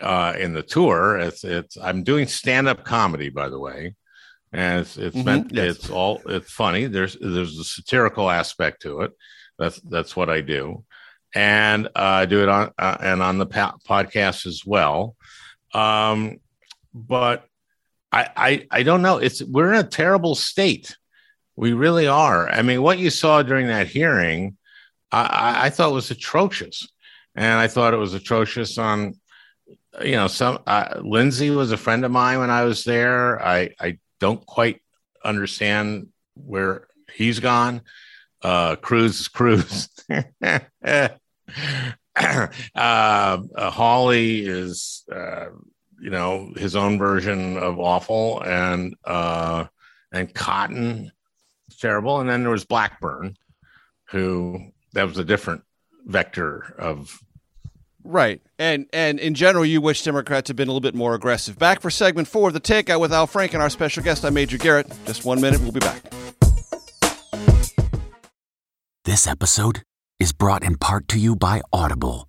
[0.00, 1.76] uh, in the tour, it's it's.
[1.76, 3.96] I'm doing stand up comedy, by the way,
[4.52, 5.76] and it's it's Mhm, meant yes.
[5.76, 6.86] it's all it's funny.
[6.86, 9.10] There's there's a satirical aspect to it.
[9.58, 10.84] That's that's what I do
[11.34, 11.90] and uh,
[12.22, 15.16] I do it on uh, and on the po- podcast as well.
[15.74, 16.38] Um,
[16.94, 17.44] but
[18.36, 19.18] I, I don't know.
[19.18, 20.96] It's we're in a terrible state.
[21.56, 22.48] We really are.
[22.48, 24.56] I mean, what you saw during that hearing,
[25.10, 26.86] I, I, thought was atrocious,
[27.34, 29.14] and I thought it was atrocious on.
[30.04, 33.42] You know, some uh, Lindsey was a friend of mine when I was there.
[33.42, 34.82] I I don't quite
[35.24, 37.80] understand where he's gone.
[38.42, 39.88] Uh, Cruz is Cruz.
[40.84, 41.08] uh,
[42.74, 43.38] uh,
[43.70, 45.46] Hawley is, uh,
[46.00, 49.66] you know, his own version of awful, and uh,
[50.12, 51.12] and Cotton
[51.80, 53.36] terrible, and then there was Blackburn,
[54.10, 54.60] who
[54.92, 55.62] that was a different
[56.06, 57.20] vector of
[58.06, 58.40] Right.
[58.58, 61.58] And and in general, you wish Democrats had been a little bit more aggressive.
[61.58, 64.24] Back for segment four of the takeout with Al Franken our special guest.
[64.24, 64.86] I'm Major Garrett.
[65.06, 66.02] Just one minute, we'll be back.
[69.04, 69.82] This episode
[70.20, 72.28] is brought in part to you by Audible,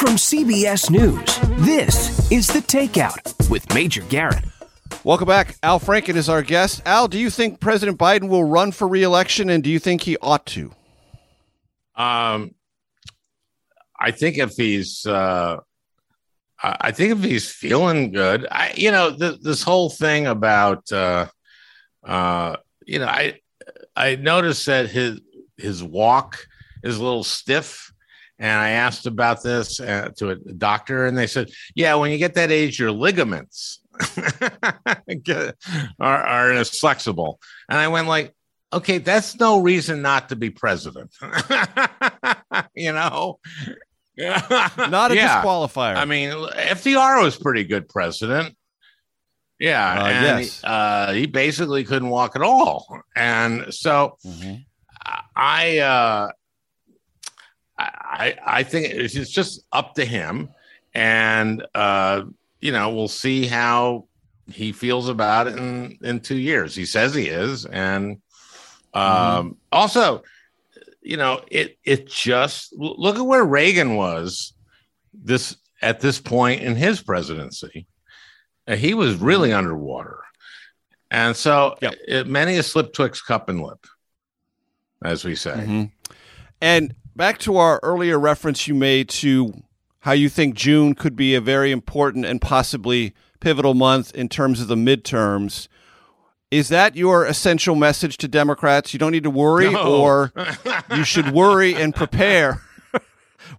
[0.00, 4.42] From CBS News, this is The Takeout with Major Garrett.
[5.04, 5.58] Welcome back.
[5.62, 6.80] Al Franken is our guest.
[6.86, 10.16] Al, do you think President Biden will run for reelection and do you think he
[10.22, 10.72] ought to?
[11.94, 12.54] Um,
[14.00, 15.58] I think if he's, uh,
[16.62, 20.90] I I think if he's feeling good, I, you know, th- this whole thing about,
[20.90, 21.26] uh,
[22.02, 23.38] uh, you know, I,
[23.94, 25.20] I noticed that his
[25.58, 26.46] his walk
[26.82, 27.92] is a little stiff,
[28.40, 32.18] and I asked about this uh, to a doctor, and they said, yeah, when you
[32.18, 33.80] get that age, your ligaments
[36.00, 38.34] are are flexible, and I went like,
[38.72, 41.14] okay, that's no reason not to be president.
[42.74, 43.38] you know,
[44.18, 45.42] Not a Yeah.
[45.42, 45.96] disqualifier.
[45.96, 48.54] I mean, FDR was pretty good president.
[49.58, 50.64] Yeah, Uh, and yes.
[50.64, 54.16] uh, he basically couldn't walk at all, and so
[55.36, 56.28] I, uh,
[57.80, 60.50] I, I think it's just up to him,
[60.94, 62.24] and uh,
[62.60, 64.06] you know, we'll see how
[64.50, 66.74] he feels about it in in two years.
[66.74, 68.20] He says he is, and
[68.92, 70.22] um, also,
[71.00, 74.52] you know, it it just look at where Reagan was
[75.14, 77.86] this at this point in his presidency.
[78.66, 80.18] Uh, he was really underwater,
[81.10, 83.86] and so it, many a slip twixt cup and lip,
[85.04, 85.52] as we say.
[85.52, 85.92] Mhm.
[86.60, 89.62] And back to our earlier reference you made to
[90.00, 94.60] how you think June could be a very important and possibly pivotal month in terms
[94.60, 95.68] of the midterms.
[96.50, 98.92] Is that your essential message to Democrats?
[98.92, 100.00] You don't need to worry, No.
[100.00, 100.32] or
[100.94, 102.62] you should worry and prepare.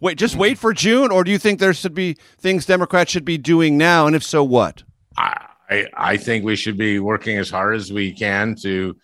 [0.02, 3.24] wait, just wait for June, or do you think there should be things Democrats should
[3.24, 4.08] be doing now?
[4.08, 4.84] And if so, what?
[5.18, 8.96] I, I think we should be working as hard as we can to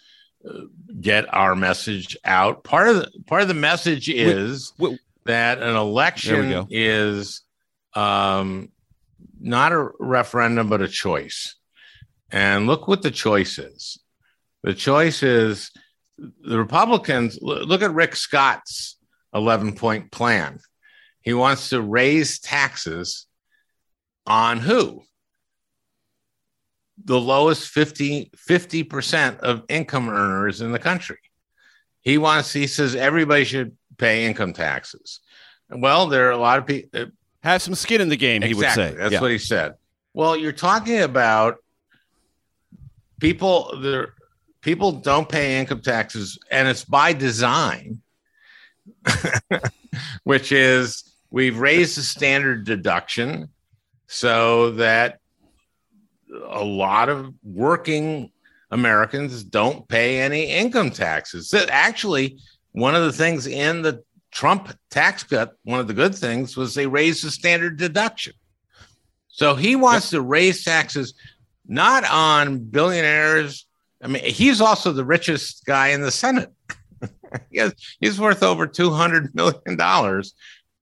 [0.99, 2.63] get our message out.
[2.63, 4.73] Part of the part of the message is
[5.25, 7.41] that an election is
[7.93, 8.69] um,
[9.39, 11.55] not a referendum, but a choice.
[12.31, 13.99] And look what the choice is.
[14.63, 15.71] The choice is
[16.17, 17.39] the Republicans.
[17.41, 18.97] Look at Rick Scott's
[19.33, 20.59] 11 point plan.
[21.21, 23.27] He wants to raise taxes
[24.25, 25.03] on who?
[27.07, 31.17] The lowest 50 percent of income earners in the country.
[32.01, 32.51] He wants.
[32.53, 35.21] He says everybody should pay income taxes.
[35.69, 37.05] Well, there are a lot of people uh,
[37.43, 38.41] have some skin in the game.
[38.41, 38.93] He would say.
[38.93, 39.21] That's Yeah.
[39.21, 39.75] what he said.
[40.13, 41.57] Well, you're talking about
[43.19, 43.79] people.
[43.81, 44.13] There,
[44.61, 48.01] people don't pay income taxes, and it's by design,
[50.23, 53.49] which is we've raised the standard deduction
[54.07, 55.19] so that
[56.47, 58.31] a lot of working
[58.71, 61.53] Americans don't pay any income taxes.
[61.69, 62.37] Actually,
[62.71, 66.75] one of the things in the Trump tax cut, one of the good things was
[66.75, 68.33] they raised the standard deduction.
[69.29, 71.13] So he wants to raise taxes
[71.67, 73.65] not on billionaires.
[74.01, 76.51] I mean, he's also the richest guy in the Senate.
[77.51, 77.61] he
[77.99, 80.23] he's worth over $200 million.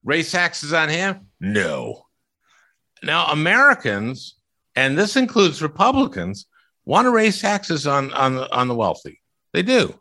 [0.04, 1.26] Raise taxes on him?
[1.40, 2.06] No.
[3.02, 4.35] Now, Americans,
[4.76, 6.46] and this includes Republicans,
[6.84, 9.20] want to raise taxes on, on, the, on the wealthy.
[9.52, 9.98] They do.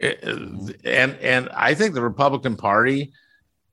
[0.00, 3.12] And, and I think the Republican Party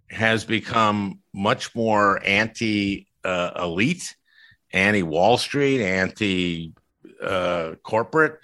[0.10, 4.16] has become much more anti uh, elite,
[4.72, 6.74] anti Wall Street, anti
[7.22, 8.40] uh, corporate.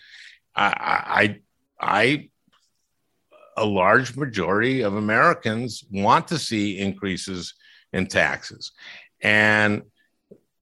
[0.55, 1.39] I,
[1.79, 2.29] I, I,
[3.55, 7.53] a large majority of Americans want to see increases
[7.91, 8.71] in taxes,
[9.21, 9.83] and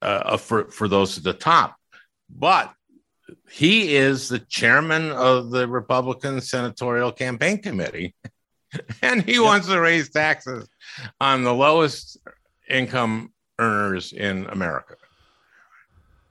[0.02, 1.76] uh, for for those at the top.
[2.30, 2.74] But
[3.50, 8.16] he is the chairman of the Republican Senatorial Campaign Committee,
[9.02, 10.68] and he wants to raise taxes
[11.20, 12.18] on the lowest
[12.70, 14.96] income earners in America.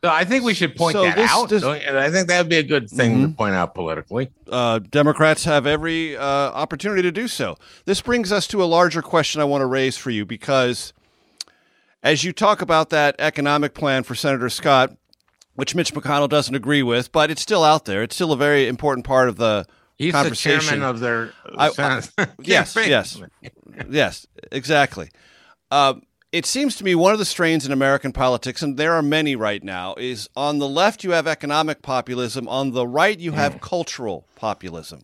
[0.03, 1.49] So I think we should point So that this- out.
[1.51, 3.37] this- and I think that would be a good thing to Mhm.
[3.37, 4.31] point out politically.
[4.51, 7.59] uh, Democrats have every uh, opportunity to do so.
[7.85, 10.95] This brings us to a larger question I want to raise for you because
[12.03, 14.97] as you talk about that economic plan for Senator Scott,
[15.55, 18.03] which Mitch McConnell doesn't agree with, but it's still out there.
[18.03, 19.67] It's still a very important part of the
[19.99, 20.61] He's the conversation.
[20.61, 23.21] chairman of their I- Senate yes, yes,
[23.89, 25.11] yes, exactly.
[25.71, 29.03] Um, it seems to me one of the strains in American politics, and there are
[29.03, 33.33] many right now, is on the left you have economic populism, on the right you
[33.33, 35.03] have cultural populism.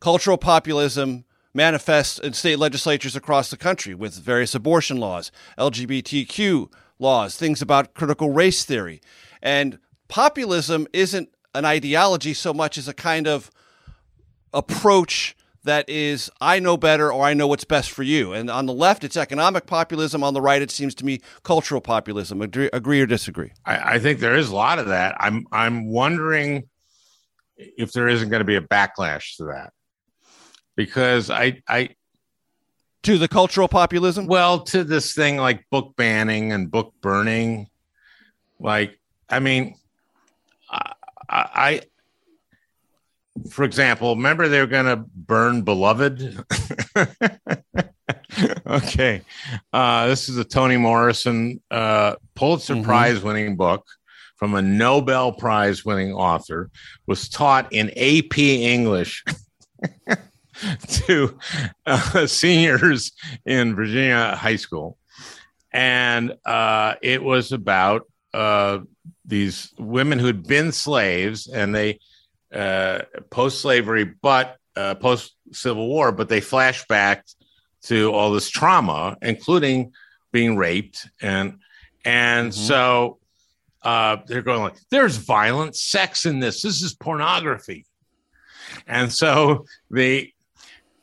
[0.00, 1.24] Cultural populism
[1.54, 7.94] manifests in state legislatures across the country with various abortion laws, LGBTQ laws, things about
[7.94, 9.00] critical race theory.
[9.42, 9.78] And
[10.08, 13.50] populism isn't an ideology so much as a kind of
[14.54, 18.32] approach that is I know better or I know what's best for you.
[18.32, 20.24] And on the left, it's economic populism.
[20.24, 22.42] On the right, it seems to me cultural populism.
[22.42, 23.52] Agree, agree or disagree?
[23.64, 25.14] I, I think there is a lot of that.
[25.20, 26.68] I'm I'm wondering
[27.56, 29.72] if there isn't going to be a backlash to that
[30.76, 31.90] because I I
[33.02, 34.26] to the cultural populism.
[34.26, 37.68] Well, to this thing like book banning and book burning,
[38.60, 38.98] like
[39.28, 39.74] I mean,
[40.70, 40.92] I,
[41.28, 41.80] I
[43.50, 46.44] for example, remember they were going to burn Beloved.
[48.66, 49.22] okay,
[49.72, 52.84] uh, this is a Toni Morrison uh, Pulitzer Mhm.
[52.84, 53.86] Prize winning book
[54.36, 56.70] from a Nobel Prize winning author.
[57.06, 59.24] Was taught in AP English
[60.88, 61.38] to
[61.86, 63.12] uh, seniors
[63.44, 64.98] in Virginia high school,
[65.72, 68.78] and uh, it was about uh,
[69.24, 71.98] these women who'd been slaves and they
[72.54, 73.00] uh,
[73.30, 77.26] post slavery, but uh, post Civil War, but they flash back
[77.82, 79.92] to all this trauma, including
[80.32, 81.58] being raped and
[82.04, 83.18] and so
[83.82, 86.62] uh, they're going like, "There's violent sex in this.
[86.62, 87.86] This is pornography."
[88.86, 90.31] And so the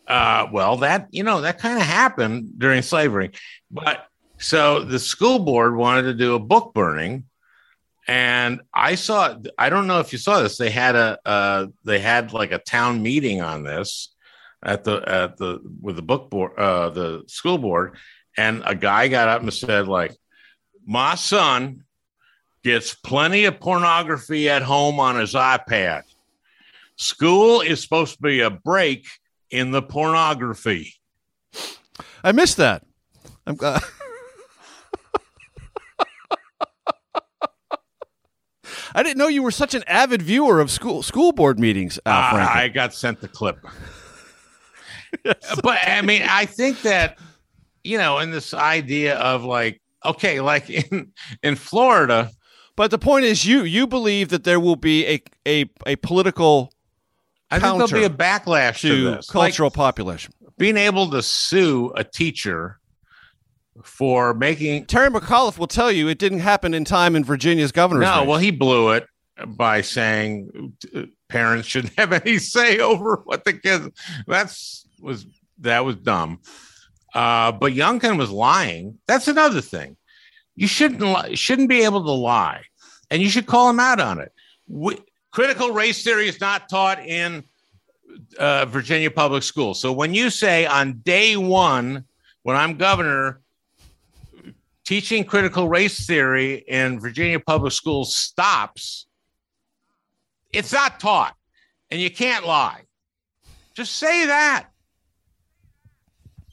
[0.10, 3.32] uh, well, that you know that kind of happened during slavery,
[3.70, 4.07] but
[4.39, 7.26] so the school board wanted to do a book burning,
[8.07, 9.38] and I saw.
[9.57, 10.57] I don't know if you saw this.
[10.57, 14.16] They had a uh, they had like a town meeting on this
[14.64, 17.95] at the at the with the book board uh, the school board,
[18.36, 20.18] and a guy got up and said like,
[20.88, 21.84] "My son
[22.64, 26.01] gets plenty of pornography at home on his iPad.
[26.95, 29.07] School is supposed to be a break
[29.52, 30.95] in the pornography.
[32.24, 32.84] I missed that.
[33.45, 33.82] I'm glad.
[38.95, 42.36] I didn't know you were such an avid viewer of school school board meetings, Al
[42.38, 43.60] Uh, I got sent the clip.
[45.24, 47.18] but I mean, I think that
[47.84, 51.12] you know, in this idea of like, okay, like in
[51.43, 52.32] in Florida,
[52.76, 56.74] But the point is, you you believe that there will be a a, a political
[57.52, 59.34] I think there'll be a backlash to, to this.
[59.34, 60.34] Like, cultural populism.
[60.58, 62.80] being able to sue a teacher
[63.84, 68.06] for making Terry McAuliffe will tell you it didn't happen in time in Virginia's governor's
[68.06, 68.28] no, race.
[68.28, 69.06] well, he blew it
[69.47, 73.89] by saying uh, parents shouldn't have any say over what the kids.
[74.28, 75.26] That's was
[75.60, 76.41] that was dumb.
[77.14, 79.00] Uh, but Youngkin was lying.
[79.08, 79.97] That's another thing.
[80.56, 82.64] You shouldn't li- shouldn't be able to lie,
[83.10, 84.32] and you should call him out on it.
[84.68, 84.97] We,
[85.32, 87.43] critical race theory is not taught in
[88.38, 89.80] uh, Virginia public schools.
[89.80, 92.05] So when you say on day one,
[92.43, 93.41] when I'm governor,
[94.86, 99.07] teaching critical race theory in Virginia public schools stops,
[100.51, 101.36] it's not taught,
[101.91, 102.82] and you can't lie.
[103.75, 104.67] Just say that.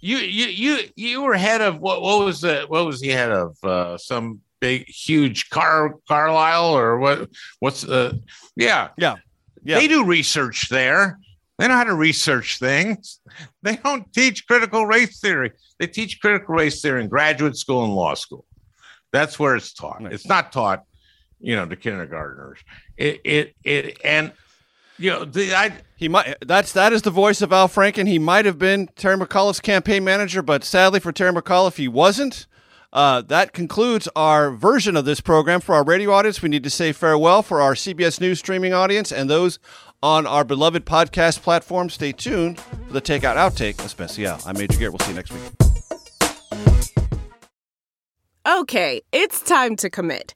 [0.00, 2.02] You you you you were head of what?
[2.02, 3.56] What was the what was he head of?
[3.64, 7.30] Uh, some big huge car Carlyle or what?
[7.60, 8.20] What's the?
[8.56, 9.16] Yeah, yeah,
[9.62, 9.78] yeah.
[9.78, 11.18] They do research there.
[11.58, 13.20] They know how to research things.
[13.62, 15.52] They don't teach critical race theory.
[15.78, 18.44] They teach critical race theory in graduate school and law school.
[19.12, 20.02] That's where it's taught.
[20.12, 20.82] It's not taught,
[21.40, 22.58] you know, to kindergartners.
[22.96, 24.32] It it it and
[24.98, 26.36] you know the I He might.
[26.44, 28.08] That's that is the voice of Al Franken.
[28.08, 32.46] He might have been Terry McAuliffe's campaign manager, but sadly for Terry McAuliffe, he wasn't.
[32.92, 35.60] Uh, that concludes our version of this program.
[35.60, 37.42] For our radio audience, we need to say farewell.
[37.42, 39.58] For our CBS News streaming audience and those
[40.02, 44.38] on our beloved podcast platform, stay tuned for the Takeout Outtake Especial.
[44.46, 44.92] I'm Major Garrett.
[44.92, 45.42] We'll see you next week.
[48.46, 50.35] Okay, it's time to commit.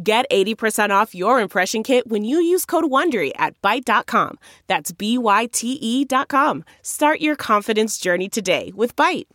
[0.00, 4.38] Get 80% off your impression kit when you use code WONDERY at Byte.com.
[4.68, 6.64] That's B-Y-T-E dot com.
[6.82, 9.26] Start your confidence journey today with Byte.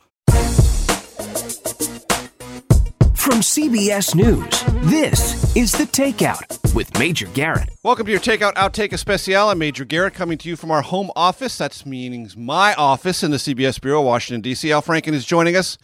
[3.14, 7.70] From CBS News, this is The Takeout with Major Garrett.
[7.84, 9.50] Welcome to your Takeout Outtake Especial.
[9.52, 11.56] I'm Major Garrett coming to you from our home office.
[11.58, 14.72] That's meaning my office in the CBS Bureau, Washington, D.C.
[14.72, 15.78] Al Franken is joining us.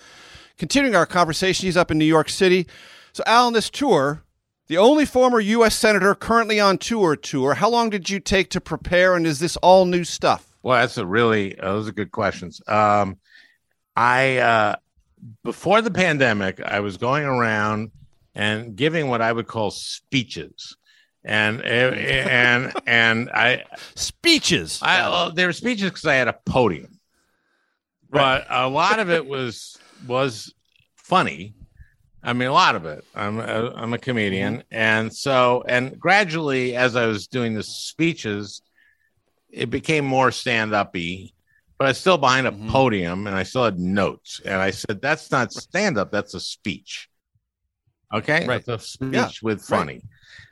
[0.57, 2.65] Continuing our conversation, he's up in New York City.
[3.11, 4.22] So, Al, on this tour,
[4.73, 5.75] the only former U.S.
[5.75, 9.55] Senator currently on tour tour, how long did you take to prepare, and is this
[9.57, 10.47] all new stuff?
[10.63, 12.59] Well, that's a really uh, those are good questions.
[12.67, 13.19] Um,
[13.95, 14.75] I uh,
[15.43, 17.91] before the pandemic, I was going around
[18.33, 20.75] and giving what I would call speeches,
[21.23, 24.79] and and and I speeches.
[24.81, 26.99] I well, they were speeches because I had a podium,
[28.09, 30.51] but a lot of it was was
[30.95, 31.53] funny.
[32.23, 33.03] I mean, a lot of it.
[33.13, 38.61] I'm a, I'm a comedian, and so and gradually, as I was doing the speeches,
[39.49, 41.33] it became more stand uppy.
[41.77, 44.39] But I was still behind a podium, and I still had notes.
[44.45, 46.11] And I said, "That's not stand up.
[46.11, 47.09] That's a speech."
[48.13, 48.63] Okay, Right.
[48.65, 49.29] That's a speech Yeah.
[49.41, 50.03] with funny.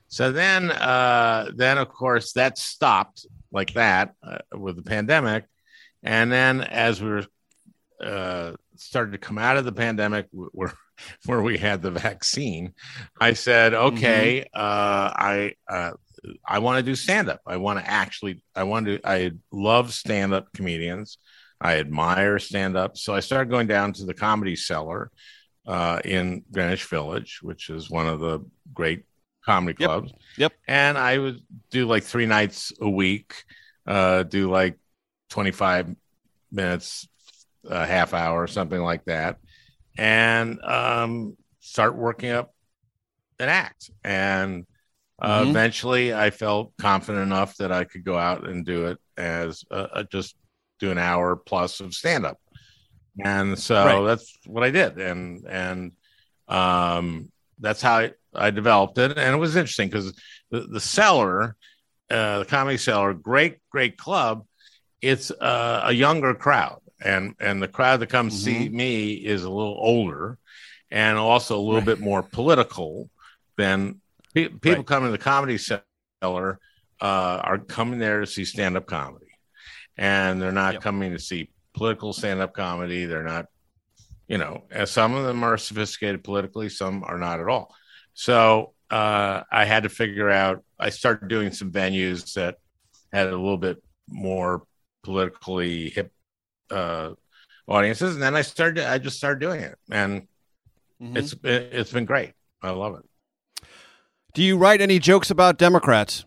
[0.08, 5.46] So then, uh, then of course that stopped like that uh, with the pandemic,
[6.04, 7.26] and then as we were
[8.04, 10.54] uh, started to come out of the pandemic, wh-
[11.26, 12.74] where we had the vaccine,
[13.20, 15.92] I said, okay, uh, I uh,
[16.48, 17.42] I want to do stand up.
[17.48, 19.00] I want to actually, I want to.
[19.04, 21.18] I love stand up comedians.
[21.60, 22.98] I admire stand up.
[22.98, 25.12] So I started going down to the Comedy Cellar
[25.68, 28.40] uh, in Greenwich Village, which is one of the
[28.74, 29.04] great
[29.46, 29.88] comedy Yep.
[29.88, 30.14] clubs.
[30.38, 30.54] Yep.
[30.68, 33.44] And I would do like three nights a week,
[33.86, 34.78] uh, do like
[35.30, 35.96] 25
[36.52, 37.08] minutes,
[37.70, 39.38] a half hour, something like that,
[39.98, 42.54] and um, start working up
[43.40, 43.92] an act.
[44.04, 44.66] And
[45.22, 45.50] uh, Mhm.
[45.50, 49.88] eventually I felt confident enough that I could go out and do it as uh,
[49.94, 50.36] uh, just
[50.80, 52.38] do an hour plus of stand up.
[53.24, 54.08] And so Right.
[54.08, 54.98] that's what I did.
[54.98, 55.92] And, and,
[56.48, 59.18] um, that's how I, I developed it.
[59.18, 60.14] And it was interesting because
[60.50, 61.56] the, the seller
[62.12, 64.46] uh, the Comedy seller, great, great club.
[65.02, 68.64] It's uh, a younger crowd, and and the crowd that comes mm-hmm.
[68.64, 70.38] see me is a little older,
[70.90, 71.86] and also a little right.
[71.86, 73.10] bit more political
[73.58, 74.02] than
[74.34, 74.86] pe- people right.
[74.86, 76.60] coming to the Comedy Cellar
[77.02, 79.28] uh, are coming there to see stand up comedy,
[79.98, 80.84] and they're not yep.
[80.84, 83.06] coming to see political stand up comedy.
[83.06, 83.48] They're not,
[84.28, 87.74] you know, some of them are sophisticated politically, some are not at all.
[88.14, 90.64] So uh, I had to figure out.
[90.80, 92.58] I started doing some venues that
[93.14, 94.64] had a little bit more
[95.04, 96.12] politically hip
[96.72, 97.14] uh,
[97.68, 98.90] audiences, and then I started.
[98.90, 100.22] I just started doing it, and
[101.02, 101.18] mm-hmm.
[101.18, 102.34] it's it's been great.
[102.62, 103.68] I love it.
[104.34, 106.26] Do you write any jokes about Democrats?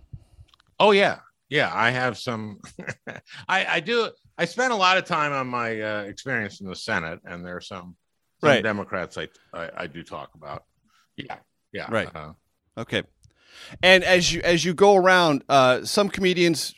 [0.79, 1.71] Oh yeah, yeah.
[1.73, 2.61] I have some.
[3.49, 4.11] I I do.
[4.37, 7.57] I spent a lot of time on my uh, experience in the Senate, and there
[7.57, 7.97] are some,
[8.41, 8.63] some right.
[8.63, 10.65] Democrats I, I, I do talk about.
[11.17, 11.37] Yeah,
[11.73, 12.15] yeah, right.
[12.15, 12.33] Uh,
[12.77, 13.05] okay.
[13.83, 16.75] And as you as you go around, uh, some comedians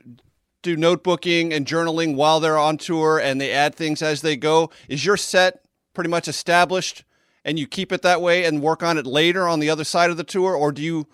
[0.66, 4.70] do notebooking and journaling while they're on tour, and they add things as they go.
[4.88, 5.64] Is your set
[5.94, 7.04] pretty much established,
[7.44, 10.10] and you keep it that way and work on it later on the other side
[10.10, 11.06] of the tour, or do you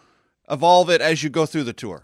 [0.51, 2.03] evolve it as you go through the tour?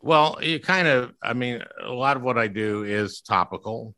[0.00, 3.94] Well, you kind of, I mean, a lot of what I do is topical.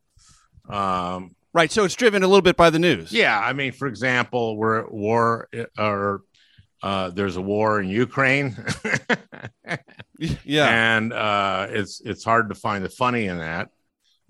[0.67, 1.71] Um, right.
[1.71, 3.11] So it's driven a little bit by the news.
[3.11, 3.39] Yeah.
[3.39, 5.47] I mean, for example, we're at war
[5.77, 6.23] or
[6.81, 8.55] uh, there's a war in Ukraine.
[10.43, 10.95] yeah.
[10.95, 13.69] And uh, it's, it's hard to find the funny in that,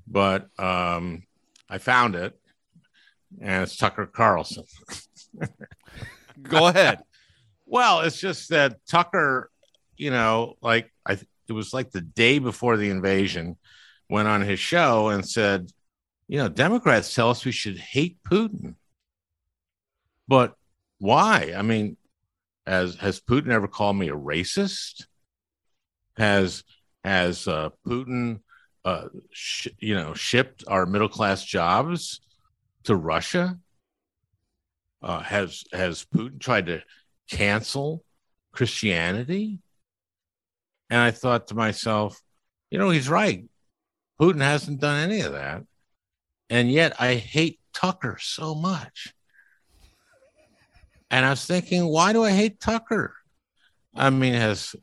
[0.08, 1.24] but um,
[1.70, 2.39] I found it
[3.39, 4.64] and it's Tucker Carlson.
[6.41, 7.04] Go ahead.
[7.66, 9.50] well, it's just that Tucker,
[9.97, 11.14] you know, like I,
[11.47, 13.58] it was like the day before the invasion,
[14.10, 15.72] went on his show and said,
[16.28, 18.76] you know, Democrats tell us we should hate Putin.
[20.28, 20.56] But
[20.97, 21.54] why?
[21.56, 21.97] I mean,
[22.70, 25.05] has has Putin ever called me a racist?
[26.17, 26.63] Has
[27.03, 28.41] has uh, Putin,
[28.86, 32.22] uh, sh- you know, shipped our middle class jobs
[32.84, 33.57] to Russia?
[35.01, 36.82] Uh, has has Putin tried to
[37.30, 38.03] cancel
[38.51, 39.59] Christianity?
[40.89, 42.22] And I thought to myself,
[42.70, 43.45] you know, he's right.
[44.20, 45.63] Putin hasn't done any of that.
[46.49, 49.13] And yet I hate Tucker so much.
[51.12, 53.16] And I was thinking, why do I hate Tucker?
[53.95, 54.76] I mean, has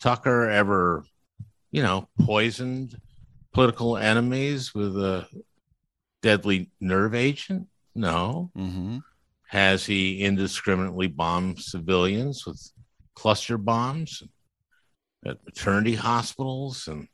[0.00, 1.04] Tucker ever,
[1.70, 2.96] you know, poisoned
[3.52, 5.26] political enemies with a
[6.22, 7.68] deadly nerve agent?
[7.94, 8.50] No.
[8.56, 8.98] Mm-hmm.
[9.48, 12.60] Has he indiscriminately bombed civilians with
[13.14, 14.22] cluster bombs?
[15.26, 17.08] at maternity hospitals and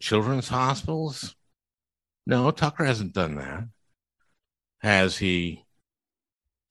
[0.00, 1.34] children's hospitals.
[2.26, 3.64] No, Tucker hasn't done that.
[4.80, 5.64] Has he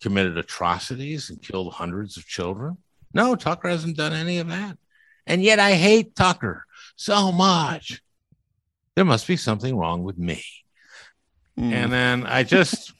[0.01, 2.77] committed atrocities and killed hundreds of children?
[3.13, 4.77] No, Tucker hasn't done any of that.
[5.27, 8.01] And yet I hate Tucker so much.
[8.95, 10.43] There must be something wrong with me.
[11.57, 11.71] Mm.
[11.71, 12.93] And then I just,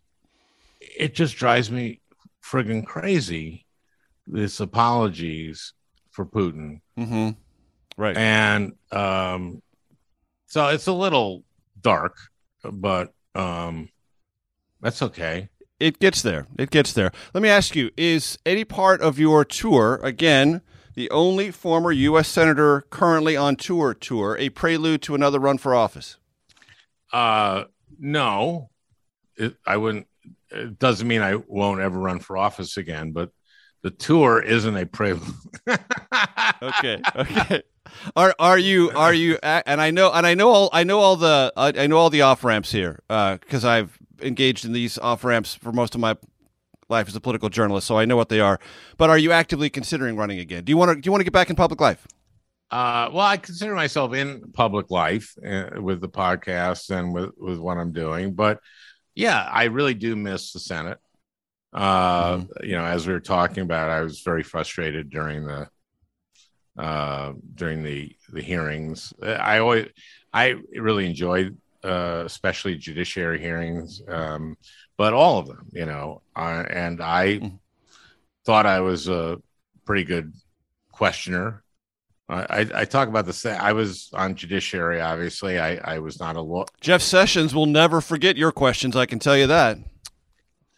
[0.80, 2.00] it just drives me
[2.42, 3.66] friggin' crazy.
[4.26, 5.74] This apologies
[6.10, 6.80] for Putin.
[6.98, 7.30] Mm-hmm.
[7.96, 8.16] Right.
[8.16, 9.62] And um,
[10.46, 11.44] so it's a little
[11.80, 12.16] dark,
[12.62, 13.88] but um,
[14.80, 15.48] that's okay.
[15.80, 16.46] It gets there.
[16.58, 17.10] It gets there.
[17.32, 20.62] Let me ask you is any part of your tour, again,
[20.94, 22.28] the only former U.S.
[22.28, 26.16] Senator currently on tour tour, a prelude to another run for office?
[27.12, 27.64] Uh,
[27.98, 28.70] no.
[29.36, 30.06] It, I wouldn't.
[30.50, 33.30] It doesn't mean I won't ever run for office again, but
[33.82, 35.34] the tour isn't a prelude.
[36.62, 37.62] okay, okay.
[38.16, 41.16] Are are you are you and I know and I know all I know all
[41.16, 45.24] the I know all the off ramps here because uh, I've engaged in these off
[45.24, 46.16] ramps for most of my
[46.88, 48.58] life as a political journalist, so I know what they are.
[48.96, 50.64] But are you actively considering running again?
[50.64, 52.06] Do you want to do you want to get back in public life?
[52.70, 57.58] Uh, well, I consider myself in public life uh, with the podcast and with with
[57.58, 58.58] what I'm doing, but
[59.14, 60.98] yeah, I really do miss the Senate.
[61.72, 62.66] Uh, mm-hmm.
[62.66, 65.68] You know, as we were talking about, I was very frustrated during the
[66.76, 69.12] uh, during the the hearings.
[69.22, 69.88] I always
[70.32, 74.56] I really enjoyed, uh, especially judiciary hearings, um,
[74.96, 75.66] but all of them.
[75.72, 77.56] You know, uh, and I mm-hmm.
[78.44, 79.38] thought I was a
[79.84, 80.32] pretty good
[80.92, 81.62] questioner.
[82.26, 83.58] I, I, talk about the.
[83.60, 84.98] I was on judiciary.
[84.98, 86.64] Obviously, I, I was not a law.
[86.80, 88.96] Jeff Sessions will never forget your questions.
[88.96, 89.76] I can tell you that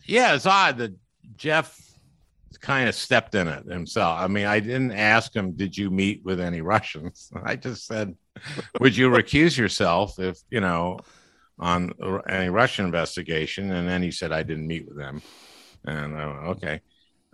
[0.07, 0.94] yeah, it's odd that
[1.36, 1.78] Jeff
[2.61, 4.18] kind of stepped in it himself.
[4.20, 8.14] I mean, I didn't ask him, "Did you meet with any Russians?" I just said,
[8.80, 10.99] "Would you recuse yourself if you know
[11.59, 11.93] on
[12.28, 15.22] any Russian investigation?" And then he said, "I didn't meet with them."
[15.84, 16.80] And I went, "Okay."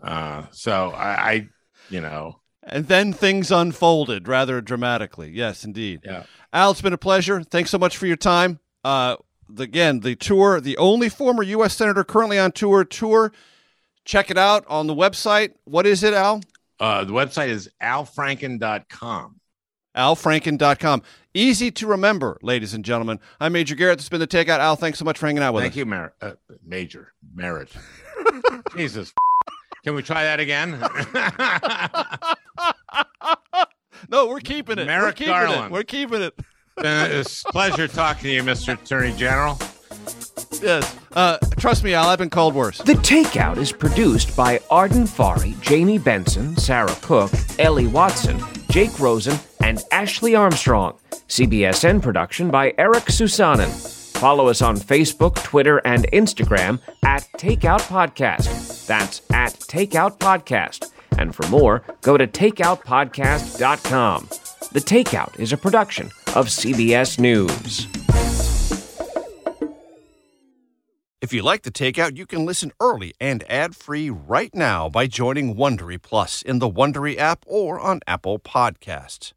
[0.03, 1.49] Uh, so I, I,
[1.89, 5.31] you know, And then things unfolded rather dramatically.
[5.31, 6.01] Yes, indeed.
[6.05, 6.25] Yeah.
[6.53, 7.43] Al, it's been a pleasure.
[7.43, 8.59] Thanks so much for your time.
[8.85, 9.17] Uh,
[9.49, 11.75] the, again, the tour, the only former U.S.
[11.75, 13.33] Senator currently on tour, tour.
[14.05, 15.53] Check it out on the website.
[15.65, 16.43] What is it, Al?
[16.81, 19.41] Uh, the website is alfranken.com.
[19.97, 21.03] alfranken.com.
[21.35, 23.19] Easy to remember, ladies and gentlemen.
[23.41, 23.99] I'm Major Garrett.
[23.99, 24.59] This has been the Takeout.
[24.59, 25.77] Al, thanks so much for hanging out with Thank us.
[25.77, 26.33] Thank you, Mer- uh,
[26.67, 27.71] Major Merritt.
[28.77, 29.13] Jesus.
[29.85, 30.73] Can we try that again?
[34.11, 34.87] no, we're keeping it.
[34.87, 35.65] Merrick we're keeping Garland.
[35.67, 35.73] it.
[35.73, 36.35] We're keeping it.
[36.77, 38.81] Uh, it's a pleasure talking to you, Mr.
[38.81, 39.59] Attorney General.
[40.63, 40.97] Yes.
[41.13, 42.79] Uh, trust me, Al, I've been called worse.
[42.79, 48.41] The Takeout is produced by Arden Fari, Jamie Benson, Sarah Cook, Ellie Watson,
[48.71, 50.99] Jake Rosen, and Ashley Armstrong.
[51.29, 53.69] CBSN production by Eric Susanen.
[54.19, 58.87] Follow us on Facebook, Twitter, and Instagram at Takeout Podcast.
[58.87, 60.91] That's at Takeout Podcast.
[61.19, 64.29] And for more, go to takeoutpodcast.com.
[64.73, 67.87] The Takeout is a production of CBS News.
[71.21, 75.55] If you like the takeout, you can listen early and ad-free right now by joining
[75.55, 79.33] Wondery Plus in the Wondery app or on Apple Podcasts.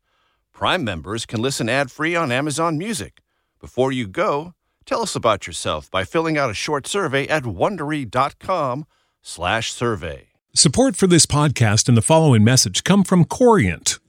[0.55, 3.19] Prime members can listen ad-free on Amazon Music.
[3.59, 4.53] Before you go,
[4.85, 10.27] tell us about yourself by filling out a short survey at wondery.com/survey.
[10.53, 13.99] Support for this podcast and the following message come from Corient.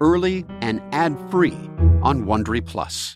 [0.00, 1.58] early and ad free
[2.02, 3.08] on Wondery Plus.